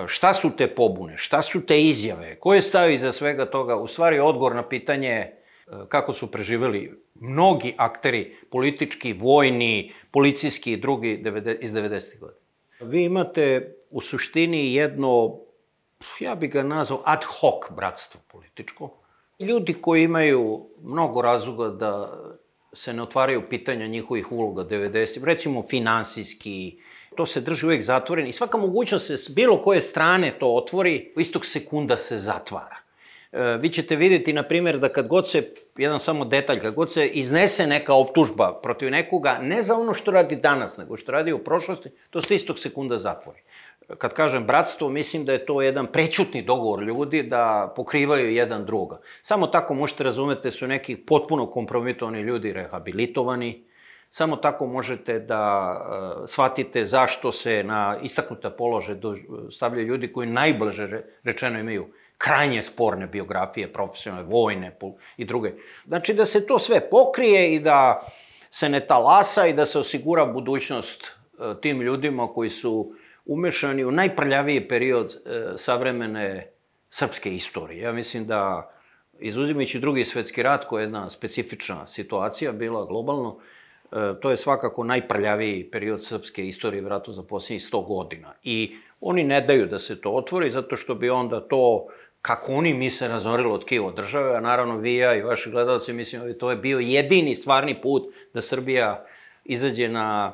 šta 0.06 0.34
su 0.34 0.50
te 0.56 0.66
pobune, 0.66 1.16
šta 1.16 1.42
su 1.42 1.66
te 1.66 1.82
izjave, 1.82 2.36
ko 2.40 2.54
je 2.54 2.62
stavio 2.62 2.94
iza 2.94 3.12
svega 3.12 3.44
toga, 3.44 3.76
u 3.76 3.86
stvari 3.86 4.18
odgovor 4.18 4.54
na 4.54 4.68
pitanje 4.68 5.10
e, 5.10 5.32
kako 5.88 6.12
su 6.12 6.30
preživeli 6.30 7.02
mnogi 7.14 7.74
akteri, 7.76 8.36
politički, 8.50 9.12
vojni, 9.12 9.92
policijski 10.10 10.72
i 10.72 10.76
drugi 10.76 11.24
iz 11.60 11.72
90. 11.72 12.18
godina. 12.18 12.41
Vi 12.82 13.04
imate 13.04 13.74
u 13.90 14.00
suštini 14.00 14.74
jedno, 14.74 15.38
ja 16.20 16.34
bih 16.34 16.50
ga 16.50 16.62
nazvao 16.62 17.02
ad 17.04 17.24
hoc 17.24 17.70
bratstvo 17.70 18.20
političko. 18.28 18.90
Ljudi 19.38 19.72
koji 19.72 20.04
imaju 20.04 20.66
mnogo 20.82 21.22
razloga 21.22 21.68
da 21.68 22.18
se 22.72 22.92
ne 22.92 23.02
otvaraju 23.02 23.48
pitanja 23.48 23.86
njihovih 23.86 24.32
uloga 24.32 24.64
90. 24.64 25.24
Recimo 25.24 25.62
finansijski, 25.70 26.80
to 27.16 27.26
se 27.26 27.40
drži 27.40 27.66
uvek 27.66 27.82
zatvoren 27.82 28.26
i 28.26 28.32
svaka 28.32 28.58
mogućnost 28.58 29.06
se 29.06 29.16
s 29.16 29.28
bilo 29.28 29.62
koje 29.62 29.80
strane 29.80 30.38
to 30.38 30.54
otvori, 30.54 31.12
istog 31.16 31.46
sekunda 31.46 31.96
se 31.96 32.18
zatvara. 32.18 32.81
E, 33.32 33.56
vi 33.56 33.68
ćete 33.68 33.96
videti, 33.96 34.32
na 34.32 34.42
primjer, 34.42 34.78
da 34.78 34.88
kad 34.88 35.08
god 35.08 35.30
se, 35.30 35.52
jedan 35.76 36.00
samo 36.00 36.24
detalj, 36.24 36.60
kad 36.60 36.74
god 36.74 36.92
se 36.92 37.06
iznese 37.06 37.66
neka 37.66 37.94
optužba 37.94 38.60
protiv 38.62 38.90
nekoga, 38.90 39.38
ne 39.42 39.62
za 39.62 39.76
ono 39.76 39.94
što 39.94 40.10
radi 40.10 40.36
danas, 40.36 40.76
nego 40.76 40.96
što 40.96 41.12
radi 41.12 41.32
u 41.32 41.38
prošlosti, 41.38 41.90
to 42.10 42.22
se 42.22 42.34
istog 42.34 42.58
sekunda 42.58 42.98
zatvori. 42.98 43.40
Kad 43.98 44.14
kažem 44.14 44.46
bratstvo, 44.46 44.88
mislim 44.88 45.24
da 45.24 45.32
je 45.32 45.46
to 45.46 45.62
jedan 45.62 45.86
prećutni 45.86 46.42
dogovor 46.42 46.82
ljudi 46.82 47.22
da 47.22 47.72
pokrivaju 47.76 48.30
jedan 48.30 48.64
druga. 48.64 48.98
Samo 49.22 49.46
tako 49.46 49.74
možete 49.74 50.04
razumete 50.04 50.50
su 50.50 50.66
neki 50.66 50.96
potpuno 50.96 51.46
kompromitovani 51.46 52.20
ljudi 52.20 52.52
rehabilitovani, 52.52 53.64
samo 54.10 54.36
tako 54.36 54.66
možete 54.66 55.18
da 55.18 55.72
uh, 55.72 56.24
shvatite 56.26 56.86
zašto 56.86 57.32
se 57.32 57.62
na 57.64 57.96
istaknuta 58.02 58.50
polože 58.50 58.96
stavljaju 59.50 59.86
ljudi 59.86 60.12
koji 60.12 60.28
najbliže 60.28 61.00
rečeno 61.24 61.58
imaju 61.58 61.86
krajnje 62.22 62.62
sporne 62.62 63.06
biografije, 63.06 63.72
profesionalne, 63.72 64.28
vojne 64.30 64.76
i 65.16 65.24
druge. 65.24 65.52
Znači 65.84 66.14
da 66.14 66.24
se 66.24 66.46
to 66.46 66.58
sve 66.58 66.80
pokrije 66.90 67.54
i 67.54 67.60
da 67.60 68.06
se 68.50 68.68
ne 68.68 68.80
talasa 68.86 69.46
i 69.46 69.52
da 69.52 69.66
se 69.66 69.78
osigura 69.78 70.26
budućnost 70.26 71.04
e, 71.06 71.60
tim 71.60 71.80
ljudima 71.80 72.26
koji 72.26 72.50
su 72.50 72.92
umešani 73.26 73.84
u 73.84 73.90
najprljaviji 73.90 74.68
period 74.68 75.14
e, 75.14 75.58
savremene 75.58 76.52
srpske 76.90 77.34
istorije. 77.34 77.82
Ja 77.82 77.92
mislim 77.92 78.26
da, 78.26 78.70
izuzimajući 79.18 79.80
drugi 79.80 80.04
svetski 80.04 80.42
rat, 80.42 80.64
koja 80.64 80.80
je 80.80 80.86
jedna 80.86 81.10
specifična 81.10 81.86
situacija 81.86 82.52
bila 82.52 82.84
globalno, 82.86 83.38
e, 83.92 83.96
to 84.20 84.30
je 84.30 84.36
svakako 84.36 84.84
najprljaviji 84.84 85.70
period 85.70 86.04
srpske 86.04 86.48
istorije, 86.48 86.82
vratu 86.82 87.12
za 87.12 87.22
posljednjih 87.22 87.62
100 87.62 87.86
godina. 87.86 88.34
I 88.42 88.76
oni 89.00 89.24
ne 89.24 89.40
daju 89.40 89.66
da 89.66 89.78
se 89.78 90.00
to 90.00 90.10
otvori, 90.10 90.50
zato 90.50 90.76
što 90.76 90.94
bi 90.94 91.10
onda 91.10 91.40
to 91.40 91.86
kako 92.22 92.54
oni 92.54 92.74
misle 92.74 93.08
razorilo 93.08 93.54
od 93.54 93.64
Kijevo 93.64 93.90
države, 93.90 94.36
a 94.36 94.40
naravno 94.40 94.76
vi 94.76 94.96
ja 94.96 95.14
i 95.14 95.22
vaši 95.22 95.50
gledalci 95.50 95.92
mislim 95.92 96.34
to 96.38 96.50
je 96.50 96.56
bio 96.56 96.78
jedini 96.78 97.34
stvarni 97.34 97.80
put 97.80 98.02
da 98.34 98.42
Srbija 98.42 99.04
izađe 99.44 99.88
na, 99.88 100.32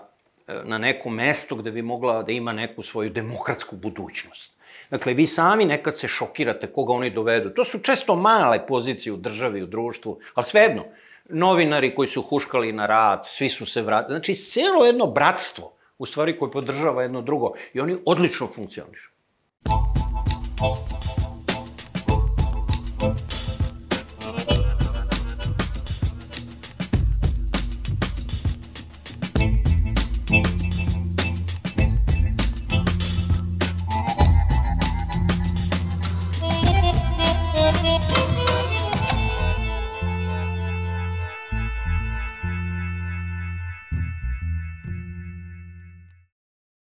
na 0.65 0.79
neko 0.79 1.11
mesto 1.11 1.57
gde 1.57 1.71
bi 1.71 1.83
mogla 1.83 2.23
da 2.23 2.33
ima 2.33 2.53
neku 2.53 2.83
svoju 2.83 3.11
demokratsku 3.11 3.77
budućnost. 3.77 4.59
Dakle, 4.91 5.15
vi 5.15 5.27
sami 5.27 5.65
nekad 5.65 5.99
se 5.99 6.09
šokirate 6.09 6.73
koga 6.73 6.93
oni 6.93 7.11
dovedu. 7.11 7.51
To 7.51 7.65
su 7.65 7.79
često 7.79 8.17
male 8.17 8.67
pozicije 8.67 9.13
u 9.13 9.17
državi, 9.17 9.63
u 9.63 9.67
društvu, 9.67 10.21
ali 10.35 10.47
svejedno, 10.47 10.85
novinari 11.29 11.95
koji 11.95 12.09
su 12.09 12.23
huškali 12.23 12.73
na 12.73 12.87
rad, 12.87 13.21
svi 13.25 13.49
su 13.49 13.67
se 13.67 13.83
vratili. 13.83 14.15
Znači, 14.15 14.35
cijelo 14.35 14.87
jedno 14.87 15.07
bratstvo, 15.07 15.73
u 15.99 16.07
stvari, 16.07 16.39
koje 16.39 16.51
podržava 16.51 17.03
jedno 17.03 17.23
drugo. 17.23 17.53
I 17.75 17.81
oni 17.81 17.97
odlično 18.05 18.47
funkcionišu. 18.47 19.11